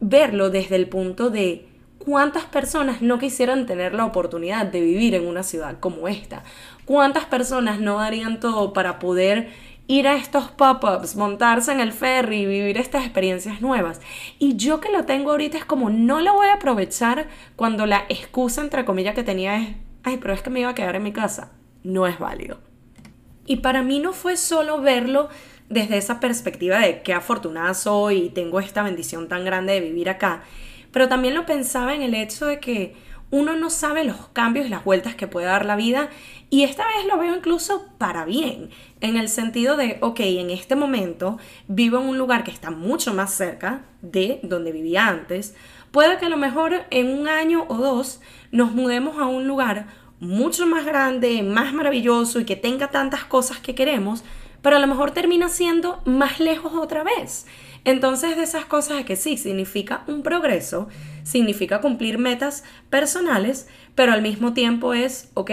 verlo 0.00 0.50
desde 0.50 0.76
el 0.76 0.88
punto 0.88 1.30
de 1.30 1.68
¿Cuántas 2.04 2.46
personas 2.46 3.00
no 3.00 3.20
quisieran 3.20 3.64
tener 3.64 3.94
la 3.94 4.04
oportunidad 4.04 4.66
de 4.66 4.80
vivir 4.80 5.14
en 5.14 5.24
una 5.24 5.44
ciudad 5.44 5.78
como 5.78 6.08
esta? 6.08 6.42
¿Cuántas 6.84 7.26
personas 7.26 7.78
no 7.78 7.98
darían 7.98 8.40
todo 8.40 8.72
para 8.72 8.98
poder 8.98 9.50
ir 9.86 10.08
a 10.08 10.16
estos 10.16 10.50
pop-ups, 10.50 11.14
montarse 11.14 11.70
en 11.70 11.78
el 11.78 11.92
ferry 11.92 12.38
y 12.38 12.46
vivir 12.46 12.76
estas 12.76 13.04
experiencias 13.04 13.60
nuevas? 13.60 14.00
Y 14.40 14.56
yo 14.56 14.80
que 14.80 14.90
lo 14.90 15.04
tengo 15.04 15.30
ahorita 15.30 15.56
es 15.58 15.64
como 15.64 15.90
no 15.90 16.20
lo 16.20 16.34
voy 16.34 16.48
a 16.48 16.54
aprovechar 16.54 17.28
cuando 17.54 17.86
la 17.86 18.04
excusa 18.08 18.62
entre 18.62 18.84
comillas 18.84 19.14
que 19.14 19.22
tenía 19.22 19.58
es, 19.58 19.76
ay, 20.02 20.16
pero 20.16 20.34
es 20.34 20.42
que 20.42 20.50
me 20.50 20.58
iba 20.58 20.70
a 20.70 20.74
quedar 20.74 20.96
en 20.96 21.04
mi 21.04 21.12
casa. 21.12 21.52
No 21.84 22.08
es 22.08 22.18
válido. 22.18 22.58
Y 23.46 23.58
para 23.58 23.84
mí 23.84 24.00
no 24.00 24.12
fue 24.12 24.36
solo 24.36 24.80
verlo 24.80 25.28
desde 25.68 25.98
esa 25.98 26.18
perspectiva 26.18 26.80
de 26.80 27.02
qué 27.02 27.14
afortunada 27.14 27.74
soy 27.74 28.24
y 28.24 28.30
tengo 28.30 28.58
esta 28.58 28.82
bendición 28.82 29.28
tan 29.28 29.44
grande 29.44 29.74
de 29.74 29.80
vivir 29.80 30.10
acá, 30.10 30.42
pero 30.92 31.08
también 31.08 31.34
lo 31.34 31.46
pensaba 31.46 31.94
en 31.94 32.02
el 32.02 32.14
hecho 32.14 32.46
de 32.46 32.60
que 32.60 32.94
uno 33.30 33.56
no 33.56 33.70
sabe 33.70 34.04
los 34.04 34.28
cambios 34.28 34.66
y 34.66 34.68
las 34.68 34.84
vueltas 34.84 35.14
que 35.14 35.26
puede 35.26 35.46
dar 35.46 35.64
la 35.64 35.74
vida 35.74 36.10
y 36.50 36.64
esta 36.64 36.86
vez 36.86 37.06
lo 37.08 37.16
veo 37.16 37.34
incluso 37.34 37.86
para 37.96 38.26
bien, 38.26 38.68
en 39.00 39.16
el 39.16 39.30
sentido 39.30 39.78
de, 39.78 39.96
ok, 40.02 40.20
en 40.20 40.50
este 40.50 40.76
momento 40.76 41.38
vivo 41.66 41.98
en 41.98 42.08
un 42.08 42.18
lugar 42.18 42.44
que 42.44 42.50
está 42.50 42.70
mucho 42.70 43.14
más 43.14 43.32
cerca 43.32 43.86
de 44.02 44.38
donde 44.42 44.70
vivía 44.70 45.08
antes, 45.08 45.54
puede 45.92 46.18
que 46.18 46.26
a 46.26 46.28
lo 46.28 46.36
mejor 46.36 46.84
en 46.90 47.08
un 47.08 47.26
año 47.26 47.64
o 47.68 47.76
dos 47.76 48.20
nos 48.50 48.72
mudemos 48.72 49.18
a 49.18 49.24
un 49.24 49.48
lugar 49.48 49.86
mucho 50.20 50.66
más 50.66 50.84
grande, 50.84 51.42
más 51.42 51.72
maravilloso 51.72 52.38
y 52.38 52.44
que 52.44 52.54
tenga 52.54 52.88
tantas 52.88 53.24
cosas 53.24 53.58
que 53.58 53.74
queremos, 53.74 54.22
pero 54.60 54.76
a 54.76 54.78
lo 54.78 54.86
mejor 54.86 55.10
termina 55.10 55.48
siendo 55.48 56.02
más 56.04 56.38
lejos 56.38 56.74
otra 56.74 57.02
vez. 57.02 57.46
Entonces 57.84 58.36
de 58.36 58.44
esas 58.44 58.64
cosas 58.64 59.00
es 59.00 59.06
que 59.06 59.16
sí, 59.16 59.36
significa 59.36 60.04
un 60.06 60.22
progreso, 60.22 60.88
significa 61.24 61.80
cumplir 61.80 62.18
metas 62.18 62.64
personales, 62.90 63.68
pero 63.94 64.12
al 64.12 64.22
mismo 64.22 64.52
tiempo 64.52 64.94
es, 64.94 65.30
ok, 65.34 65.50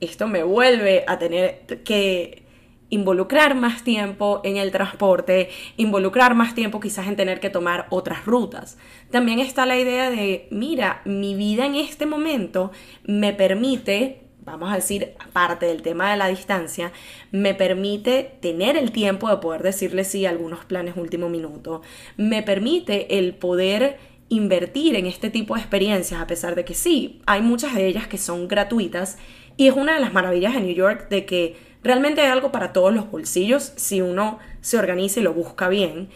esto 0.00 0.28
me 0.28 0.42
vuelve 0.42 1.04
a 1.06 1.18
tener 1.18 1.66
que 1.84 2.44
involucrar 2.90 3.54
más 3.54 3.84
tiempo 3.84 4.40
en 4.44 4.56
el 4.56 4.72
transporte, 4.72 5.48
involucrar 5.76 6.34
más 6.34 6.54
tiempo 6.54 6.80
quizás 6.80 7.06
en 7.06 7.16
tener 7.16 7.40
que 7.40 7.48
tomar 7.48 7.86
otras 7.90 8.26
rutas. 8.26 8.76
También 9.10 9.38
está 9.38 9.64
la 9.64 9.78
idea 9.78 10.10
de, 10.10 10.48
mira, 10.50 11.00
mi 11.04 11.34
vida 11.34 11.66
en 11.66 11.76
este 11.76 12.04
momento 12.04 12.72
me 13.04 13.32
permite 13.32 14.29
vamos 14.44 14.72
a 14.72 14.76
decir, 14.76 15.14
aparte 15.18 15.66
del 15.66 15.82
tema 15.82 16.10
de 16.10 16.16
la 16.16 16.28
distancia, 16.28 16.92
me 17.30 17.54
permite 17.54 18.38
tener 18.40 18.76
el 18.76 18.92
tiempo 18.92 19.28
de 19.28 19.36
poder 19.38 19.62
decirle 19.62 20.04
sí 20.04 20.26
a 20.26 20.30
algunos 20.30 20.64
planes 20.64 20.96
último 20.96 21.28
minuto, 21.28 21.82
me 22.16 22.42
permite 22.42 23.18
el 23.18 23.34
poder 23.34 23.98
invertir 24.28 24.94
en 24.94 25.06
este 25.06 25.28
tipo 25.28 25.54
de 25.54 25.60
experiencias, 25.60 26.20
a 26.20 26.26
pesar 26.26 26.54
de 26.54 26.64
que 26.64 26.74
sí, 26.74 27.20
hay 27.26 27.42
muchas 27.42 27.74
de 27.74 27.86
ellas 27.86 28.06
que 28.06 28.18
son 28.18 28.48
gratuitas 28.48 29.18
y 29.56 29.66
es 29.66 29.74
una 29.74 29.94
de 29.94 30.00
las 30.00 30.12
maravillas 30.12 30.54
de 30.54 30.60
New 30.60 30.74
York 30.74 31.08
de 31.08 31.26
que 31.26 31.56
realmente 31.82 32.20
hay 32.20 32.28
algo 32.28 32.52
para 32.52 32.72
todos 32.72 32.94
los 32.94 33.10
bolsillos 33.10 33.72
si 33.76 34.00
uno 34.00 34.38
se 34.60 34.78
organiza 34.78 35.20
y 35.20 35.24
lo 35.24 35.34
busca 35.34 35.68
bien 35.68 36.08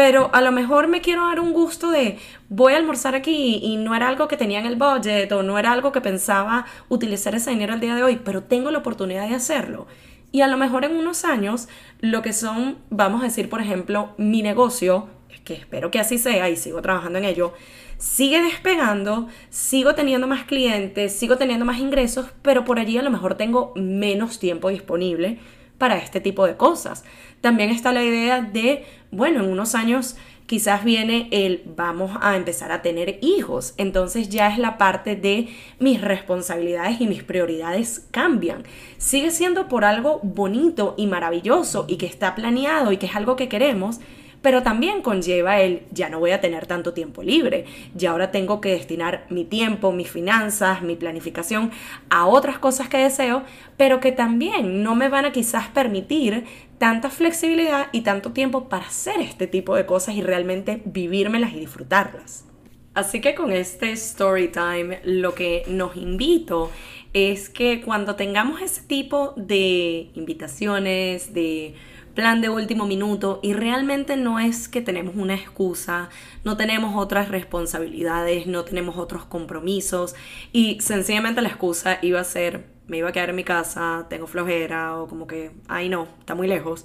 pero 0.00 0.30
a 0.32 0.40
lo 0.40 0.50
mejor 0.50 0.88
me 0.88 1.02
quiero 1.02 1.26
dar 1.26 1.40
un 1.40 1.52
gusto 1.52 1.90
de 1.90 2.16
voy 2.48 2.72
a 2.72 2.78
almorzar 2.78 3.14
aquí 3.14 3.60
y 3.62 3.76
no 3.76 3.94
era 3.94 4.08
algo 4.08 4.28
que 4.28 4.38
tenía 4.38 4.58
en 4.58 4.64
el 4.64 4.76
budget 4.76 5.30
o 5.30 5.42
no 5.42 5.58
era 5.58 5.72
algo 5.72 5.92
que 5.92 6.00
pensaba 6.00 6.64
utilizar 6.88 7.34
ese 7.34 7.50
dinero 7.50 7.74
el 7.74 7.80
día 7.80 7.94
de 7.94 8.02
hoy, 8.02 8.18
pero 8.24 8.42
tengo 8.42 8.70
la 8.70 8.78
oportunidad 8.78 9.28
de 9.28 9.34
hacerlo. 9.34 9.86
Y 10.32 10.40
a 10.40 10.46
lo 10.46 10.56
mejor 10.56 10.86
en 10.86 10.96
unos 10.96 11.26
años, 11.26 11.68
lo 12.00 12.22
que 12.22 12.32
son, 12.32 12.78
vamos 12.88 13.20
a 13.20 13.24
decir, 13.24 13.50
por 13.50 13.60
ejemplo, 13.60 14.14
mi 14.16 14.40
negocio, 14.40 15.10
que 15.44 15.52
espero 15.52 15.90
que 15.90 15.98
así 15.98 16.16
sea 16.16 16.48
y 16.48 16.56
sigo 16.56 16.80
trabajando 16.80 17.18
en 17.18 17.26
ello, 17.26 17.52
sigue 17.98 18.40
despegando, 18.40 19.28
sigo 19.50 19.94
teniendo 19.94 20.26
más 20.26 20.44
clientes, 20.44 21.12
sigo 21.12 21.36
teniendo 21.36 21.66
más 21.66 21.78
ingresos, 21.78 22.28
pero 22.40 22.64
por 22.64 22.78
allí 22.78 22.96
a 22.96 23.02
lo 23.02 23.10
mejor 23.10 23.34
tengo 23.34 23.74
menos 23.76 24.38
tiempo 24.38 24.70
disponible 24.70 25.40
para 25.80 25.96
este 25.96 26.20
tipo 26.20 26.46
de 26.46 26.58
cosas. 26.58 27.04
También 27.40 27.70
está 27.70 27.90
la 27.90 28.04
idea 28.04 28.42
de, 28.42 28.84
bueno, 29.10 29.40
en 29.40 29.50
unos 29.50 29.74
años 29.74 30.14
quizás 30.44 30.84
viene 30.84 31.28
el 31.30 31.62
vamos 31.74 32.18
a 32.20 32.36
empezar 32.36 32.70
a 32.70 32.82
tener 32.82 33.18
hijos. 33.22 33.72
Entonces 33.78 34.28
ya 34.28 34.48
es 34.48 34.58
la 34.58 34.76
parte 34.76 35.16
de 35.16 35.48
mis 35.78 36.02
responsabilidades 36.02 37.00
y 37.00 37.06
mis 37.06 37.22
prioridades 37.22 38.06
cambian. 38.10 38.64
Sigue 38.98 39.30
siendo 39.30 39.68
por 39.68 39.86
algo 39.86 40.20
bonito 40.22 40.94
y 40.98 41.06
maravilloso 41.06 41.86
y 41.88 41.96
que 41.96 42.06
está 42.06 42.34
planeado 42.34 42.92
y 42.92 42.98
que 42.98 43.06
es 43.06 43.16
algo 43.16 43.36
que 43.36 43.48
queremos, 43.48 44.00
pero 44.42 44.62
también 44.62 45.02
conlleva 45.02 45.60
el 45.60 45.82
ya 45.90 46.08
no 46.08 46.18
voy 46.18 46.30
a 46.30 46.40
tener 46.40 46.66
tanto 46.66 46.92
tiempo 46.92 47.22
libre, 47.22 47.64
ya 47.94 48.10
ahora 48.10 48.30
tengo 48.30 48.60
que 48.60 48.70
destinar 48.70 49.26
mi 49.28 49.44
tiempo, 49.44 49.92
mis 49.92 50.10
finanzas, 50.10 50.82
mi 50.82 50.96
planificación 50.96 51.70
a 52.08 52.26
otras 52.26 52.58
cosas 52.58 52.88
que 52.88 52.98
deseo, 52.98 53.42
pero 53.76 54.00
que 54.00 54.12
también 54.12 54.82
no 54.82 54.94
me 54.94 55.08
van 55.08 55.24
a 55.24 55.32
quizás 55.32 55.68
permitir 55.68 56.44
tanta 56.78 57.10
flexibilidad 57.10 57.88
y 57.92 58.00
tanto 58.00 58.32
tiempo 58.32 58.68
para 58.68 58.86
hacer 58.86 59.20
este 59.20 59.46
tipo 59.46 59.76
de 59.76 59.86
cosas 59.86 60.14
y 60.14 60.22
realmente 60.22 60.80
vivírmelas 60.84 61.52
y 61.52 61.60
disfrutarlas. 61.60 62.46
Así 62.94 63.20
que 63.20 63.34
con 63.34 63.52
este 63.52 63.92
story 63.92 64.48
time 64.48 65.00
lo 65.04 65.34
que 65.34 65.62
nos 65.68 65.96
invito 65.96 66.70
es 67.12 67.48
que 67.48 67.80
cuando 67.82 68.16
tengamos 68.16 68.62
ese 68.62 68.82
tipo 68.82 69.32
de 69.36 70.10
invitaciones, 70.14 71.34
de 71.34 71.74
plan 72.14 72.40
de 72.40 72.48
último 72.48 72.86
minuto 72.86 73.40
y 73.42 73.52
realmente 73.52 74.16
no 74.16 74.38
es 74.38 74.68
que 74.68 74.80
tenemos 74.80 75.16
una 75.16 75.34
excusa, 75.34 76.10
no 76.44 76.56
tenemos 76.56 76.96
otras 76.96 77.28
responsabilidades, 77.28 78.46
no 78.46 78.64
tenemos 78.64 78.96
otros 78.96 79.24
compromisos 79.24 80.14
y 80.52 80.80
sencillamente 80.80 81.42
la 81.42 81.48
excusa 81.48 81.98
iba 82.02 82.20
a 82.20 82.24
ser 82.24 82.64
me 82.90 82.98
iba 82.98 83.08
a 83.08 83.12
quedar 83.12 83.30
en 83.30 83.36
mi 83.36 83.44
casa, 83.44 84.06
tengo 84.10 84.26
flojera 84.26 84.96
o 84.96 85.06
como 85.06 85.28
que, 85.28 85.52
ay 85.68 85.88
no, 85.88 86.08
está 86.18 86.34
muy 86.34 86.48
lejos. 86.48 86.84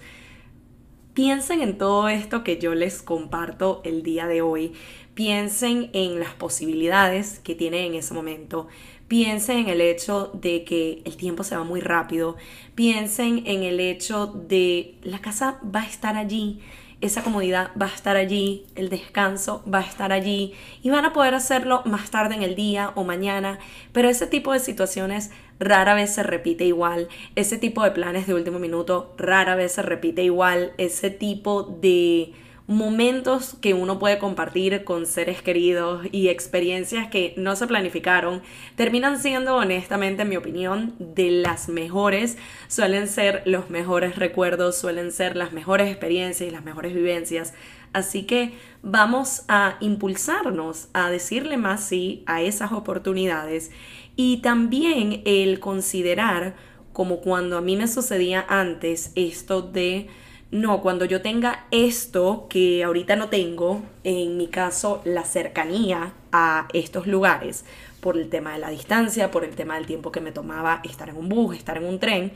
Piensen 1.15 1.61
en 1.61 1.77
todo 1.77 2.09
esto 2.09 2.43
que 2.43 2.59
yo 2.59 2.75
les 2.75 3.01
comparto 3.01 3.81
el 3.85 4.03
día 4.03 4.27
de 4.27 4.41
hoy. 4.41 4.73
Piensen 5.13 5.89
en 5.93 6.19
las 6.19 6.33
posibilidades 6.33 7.39
que 7.39 7.55
tienen 7.55 7.85
en 7.85 7.95
ese 7.95 8.13
momento. 8.13 8.67
Piensen 9.07 9.59
en 9.59 9.69
el 9.69 9.81
hecho 9.81 10.31
de 10.33 10.63
que 10.63 11.01
el 11.05 11.15
tiempo 11.15 11.43
se 11.43 11.55
va 11.55 11.63
muy 11.63 11.79
rápido. 11.79 12.35
Piensen 12.73 13.43
en 13.45 13.63
el 13.63 13.79
hecho 13.79 14.27
de 14.27 14.95
la 15.03 15.19
casa 15.19 15.59
va 15.63 15.81
a 15.81 15.85
estar 15.85 16.17
allí, 16.17 16.59
esa 17.01 17.23
comodidad 17.23 17.71
va 17.79 17.85
a 17.85 17.93
estar 17.93 18.15
allí, 18.15 18.65
el 18.75 18.89
descanso 18.89 19.63
va 19.71 19.79
a 19.79 19.83
estar 19.83 20.11
allí. 20.11 20.53
Y 20.81 20.89
van 20.89 21.05
a 21.05 21.13
poder 21.13 21.35
hacerlo 21.35 21.83
más 21.85 22.09
tarde 22.09 22.35
en 22.35 22.41
el 22.41 22.55
día 22.55 22.93
o 22.95 23.03
mañana, 23.03 23.59
pero 23.91 24.09
ese 24.09 24.27
tipo 24.27 24.53
de 24.53 24.59
situaciones 24.59 25.31
rara 25.59 25.93
vez 25.93 26.13
se 26.13 26.23
repite 26.23 26.65
igual, 26.65 27.07
ese 27.35 27.57
tipo 27.57 27.83
de 27.83 27.91
planes 27.91 28.27
de 28.27 28.33
último 28.33 28.59
minuto 28.59 29.13
rara 29.17 29.55
vez 29.55 29.73
se 29.73 29.81
repite 29.81 30.23
igual, 30.23 30.73
ese 30.77 31.09
tipo 31.09 31.63
de 31.63 32.33
momentos 32.67 33.56
que 33.62 33.75
uno 33.75 33.99
puede 33.99 34.17
compartir 34.17 34.84
con 34.84 35.06
seres 35.06 35.41
queridos 35.41 36.08
y 36.12 36.30
experiencias 36.30 37.08
que 37.10 37.34
no 37.38 37.56
se 37.56 37.67
planificaron, 37.67 38.41
terminan 38.75 39.19
siendo 39.19 39.56
honestamente, 39.56 40.23
en 40.23 40.30
mi 40.30 40.38
opinión, 40.38 40.95
de 40.97 41.30
las 41.30 41.69
mejores, 41.69 42.38
suelen 42.67 43.08
ser 43.08 43.43
los 43.45 43.69
mejores 43.69 44.15
recuerdos, 44.15 44.78
suelen 44.78 45.12
ser 45.12 45.36
las 45.36 45.54
mejores 45.54 45.89
experiencias 45.89 46.49
y 46.49 46.51
las 46.51 46.63
mejores 46.63 46.95
vivencias. 46.95 47.54
Así 47.93 48.23
que 48.23 48.54
vamos 48.82 49.43
a 49.47 49.78
impulsarnos 49.80 50.88
a 50.93 51.10
decirle 51.10 51.58
más 51.58 51.84
sí 51.84 52.23
a 52.25 52.41
esas 52.41 52.71
oportunidades 52.71 53.71
y 54.15 54.38
también 54.38 55.21
el 55.25 55.60
considerar 55.60 56.56
como 56.93 57.19
cuando 57.19 57.58
a 57.58 57.62
mí 57.62 57.78
me 57.78 57.88
sucedía 57.88 58.43
antes 58.47 59.12
esto 59.15 59.62
de 59.62 60.08
no, 60.51 60.81
cuando 60.81 61.05
yo 61.05 61.21
tenga 61.21 61.65
esto 61.71 62.47
que 62.49 62.84
ahorita 62.84 63.15
no 63.15 63.29
tengo, 63.29 63.81
en 64.03 64.38
mi 64.38 64.47
caso 64.47 65.01
la 65.03 65.23
cercanía 65.23 66.13
a 66.31 66.67
estos 66.73 67.08
lugares, 67.08 67.65
por 67.99 68.17
el 68.17 68.29
tema 68.29 68.53
de 68.53 68.60
la 68.60 68.69
distancia, 68.69 69.31
por 69.31 69.43
el 69.43 69.55
tema 69.55 69.75
del 69.75 69.88
tiempo 69.88 70.12
que 70.12 70.21
me 70.21 70.31
tomaba 70.31 70.81
estar 70.84 71.10
en 71.10 71.17
un 71.17 71.27
bus, 71.27 71.58
estar 71.58 71.77
en 71.77 71.86
un 71.86 71.99
tren, 71.99 72.31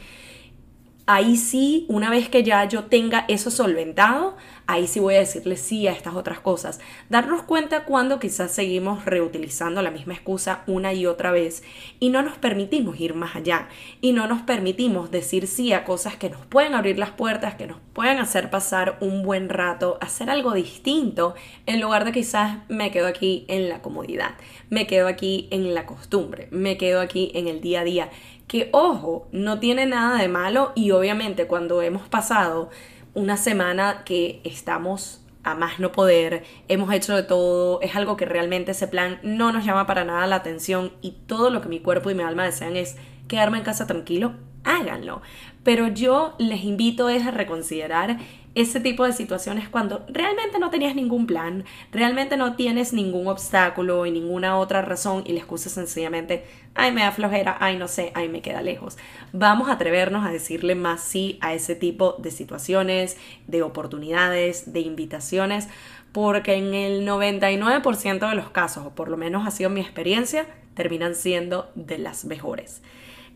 ahí 1.09 1.37
sí, 1.37 1.87
una 1.89 2.11
vez 2.11 2.29
que 2.29 2.43
ya 2.43 2.63
yo 2.65 2.83
tenga 2.83 3.25
eso 3.27 3.49
solventado, 3.49 4.37
ahí 4.67 4.85
sí 4.85 4.99
voy 4.99 5.15
a 5.15 5.19
decirle 5.19 5.57
sí 5.57 5.87
a 5.87 5.91
estas 5.91 6.13
otras 6.13 6.39
cosas. 6.39 6.79
Darnos 7.09 7.41
cuenta 7.41 7.83
cuando 7.85 8.19
quizás 8.19 8.51
seguimos 8.51 9.05
reutilizando 9.05 9.81
la 9.81 9.89
misma 9.89 10.13
excusa 10.13 10.61
una 10.67 10.93
y 10.93 11.07
otra 11.07 11.31
vez 11.31 11.63
y 11.99 12.09
no 12.09 12.21
nos 12.21 12.37
permitimos 12.37 12.99
ir 12.99 13.15
más 13.15 13.35
allá 13.35 13.69
y 14.01 14.11
no 14.11 14.27
nos 14.27 14.43
permitimos 14.43 15.09
decir 15.09 15.47
sí 15.47 15.73
a 15.73 15.83
cosas 15.83 16.15
que 16.15 16.29
nos 16.29 16.45
pueden 16.45 16.75
abrir 16.75 16.99
las 16.99 17.09
puertas, 17.09 17.55
que 17.55 17.65
nos 17.65 17.79
pueden 17.93 18.19
hacer 18.19 18.51
pasar 18.51 18.99
un 19.01 19.23
buen 19.23 19.49
rato, 19.49 19.97
hacer 20.01 20.29
algo 20.29 20.53
distinto, 20.53 21.33
en 21.65 21.81
lugar 21.81 22.05
de 22.05 22.11
quizás 22.11 22.59
me 22.67 22.91
quedo 22.91 23.07
aquí 23.07 23.45
en 23.47 23.67
la 23.67 23.81
comodidad, 23.81 24.35
me 24.69 24.85
quedo 24.85 25.07
aquí 25.07 25.47
en 25.49 25.73
la 25.73 25.87
costumbre, 25.87 26.49
me 26.51 26.77
quedo 26.77 27.01
aquí 27.01 27.31
en 27.33 27.47
el 27.47 27.61
día 27.61 27.81
a 27.81 27.83
día 27.83 28.09
que 28.49 28.69
ojo, 28.73 29.27
no 29.31 29.59
tiene 29.59 29.85
nada 29.85 30.17
de 30.17 30.27
malo 30.27 30.71
y 30.73 30.89
obviamente 30.89 31.45
cuando 31.45 31.83
hemos 31.83 32.09
pasado 32.09 32.71
una 33.13 33.37
semana 33.37 34.03
que 34.03 34.41
estamos 34.43 35.23
a 35.43 35.53
más 35.53 35.79
no 35.79 35.91
poder, 35.91 36.43
hemos 36.67 36.91
hecho 36.91 37.15
de 37.15 37.21
todo, 37.21 37.79
es 37.81 37.95
algo 37.95 38.17
que 38.17 38.25
realmente 38.25 38.71
ese 38.71 38.87
plan 38.87 39.19
no 39.21 39.51
nos 39.51 39.65
llama 39.65 39.85
para 39.85 40.03
nada 40.03 40.25
la 40.25 40.37
atención 40.37 40.91
y 41.01 41.11
todo 41.27 41.51
lo 41.51 41.61
que 41.61 41.69
mi 41.69 41.79
cuerpo 41.79 42.09
y 42.09 42.15
mi 42.15 42.23
alma 42.23 42.43
desean 42.43 42.75
es 42.75 42.97
quedarme 43.27 43.59
en 43.59 43.63
casa 43.63 43.85
tranquilo, 43.85 44.33
háganlo. 44.63 45.21
Pero 45.63 45.87
yo 45.87 46.35
les 46.37 46.63
invito 46.63 47.09
es 47.09 47.25
a 47.25 47.31
reconsiderar 47.31 48.17
ese 48.55 48.79
tipo 48.79 49.05
de 49.05 49.13
situaciones 49.13 49.69
cuando 49.69 50.05
realmente 50.09 50.59
no 50.59 50.69
tenías 50.69 50.95
ningún 50.95 51.27
plan, 51.27 51.65
realmente 51.91 52.35
no 52.35 52.55
tienes 52.55 52.93
ningún 52.93 53.27
obstáculo 53.27 54.05
y 54.05 54.11
ninguna 54.11 54.57
otra 54.57 54.81
razón 54.81 55.23
y 55.25 55.33
la 55.33 55.39
excusa 55.39 55.69
sencillamente, 55.69 56.43
ay 56.73 56.91
me 56.91 57.01
da 57.01 57.11
flojera, 57.11 57.57
ay 57.59 57.77
no 57.77 57.87
sé, 57.87 58.11
ay 58.15 58.27
me 58.27 58.41
queda 58.41 58.61
lejos. 58.61 58.97
Vamos 59.33 59.69
a 59.69 59.73
atrevernos 59.73 60.25
a 60.25 60.31
decirle 60.31 60.75
más 60.75 61.01
sí 61.01 61.37
a 61.41 61.53
ese 61.53 61.75
tipo 61.75 62.15
de 62.19 62.31
situaciones, 62.31 63.17
de 63.47 63.61
oportunidades, 63.61 64.73
de 64.73 64.79
invitaciones, 64.79 65.67
porque 66.11 66.55
en 66.55 66.73
el 66.73 67.07
99% 67.07 68.29
de 68.29 68.35
los 68.35 68.49
casos, 68.49 68.85
o 68.87 68.95
por 68.95 69.09
lo 69.09 69.17
menos 69.17 69.47
ha 69.47 69.51
sido 69.51 69.69
mi 69.69 69.81
experiencia, 69.81 70.47
terminan 70.73 71.13
siendo 71.13 71.69
de 71.75 71.99
las 71.99 72.25
mejores. 72.25 72.81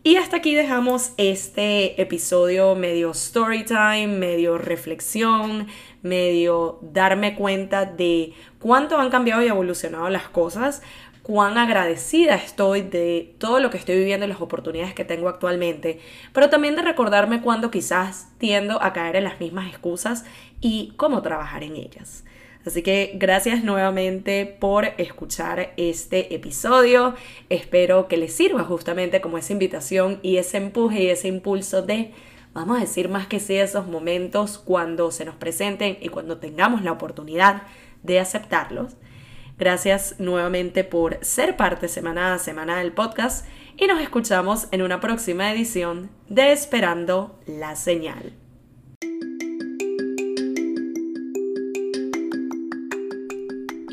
Y 0.06 0.16
hasta 0.16 0.36
aquí 0.36 0.54
dejamos 0.54 1.14
este 1.16 1.98
episodio 1.98 2.74
medio 2.74 3.12
story 3.12 3.64
time, 3.64 4.08
medio 4.08 4.58
reflexión, 4.58 5.66
medio 6.02 6.78
darme 6.82 7.34
cuenta 7.34 7.86
de 7.86 8.34
cuánto 8.58 8.98
han 8.98 9.08
cambiado 9.08 9.42
y 9.42 9.46
evolucionado 9.46 10.10
las 10.10 10.28
cosas, 10.28 10.82
cuán 11.22 11.56
agradecida 11.56 12.34
estoy 12.34 12.82
de 12.82 13.34
todo 13.38 13.60
lo 13.60 13.70
que 13.70 13.78
estoy 13.78 13.96
viviendo 13.96 14.26
y 14.26 14.28
las 14.28 14.42
oportunidades 14.42 14.92
que 14.92 15.06
tengo 15.06 15.30
actualmente, 15.30 16.00
pero 16.34 16.50
también 16.50 16.76
de 16.76 16.82
recordarme 16.82 17.40
cuando 17.40 17.70
quizás 17.70 18.28
tiendo 18.36 18.82
a 18.82 18.92
caer 18.92 19.16
en 19.16 19.24
las 19.24 19.40
mismas 19.40 19.68
excusas 19.68 20.26
y 20.60 20.92
cómo 20.98 21.22
trabajar 21.22 21.64
en 21.64 21.76
ellas. 21.76 22.24
Así 22.66 22.82
que 22.82 23.12
gracias 23.14 23.62
nuevamente 23.62 24.46
por 24.46 24.86
escuchar 24.96 25.74
este 25.76 26.34
episodio. 26.34 27.14
Espero 27.50 28.08
que 28.08 28.16
les 28.16 28.32
sirva 28.32 28.64
justamente 28.64 29.20
como 29.20 29.36
esa 29.36 29.52
invitación 29.52 30.18
y 30.22 30.38
ese 30.38 30.56
empuje 30.56 31.02
y 31.02 31.10
ese 31.10 31.28
impulso 31.28 31.82
de 31.82 32.12
vamos 32.54 32.78
a 32.78 32.80
decir 32.80 33.08
más 33.08 33.26
que 33.26 33.40
sí 33.40 33.56
esos 33.56 33.86
momentos 33.86 34.58
cuando 34.58 35.10
se 35.10 35.24
nos 35.24 35.34
presenten 35.34 35.98
y 36.00 36.08
cuando 36.08 36.38
tengamos 36.38 36.82
la 36.82 36.92
oportunidad 36.92 37.62
de 38.02 38.20
aceptarlos. 38.20 38.92
Gracias 39.58 40.16
nuevamente 40.18 40.84
por 40.84 41.18
ser 41.22 41.56
parte 41.56 41.88
semana 41.88 42.34
a 42.34 42.38
semana 42.38 42.78
del 42.78 42.92
podcast 42.92 43.46
y 43.76 43.86
nos 43.86 44.00
escuchamos 44.00 44.68
en 44.72 44.82
una 44.82 45.00
próxima 45.00 45.52
edición 45.52 46.10
de 46.28 46.52
Esperando 46.52 47.38
la 47.46 47.76
Señal. 47.76 48.43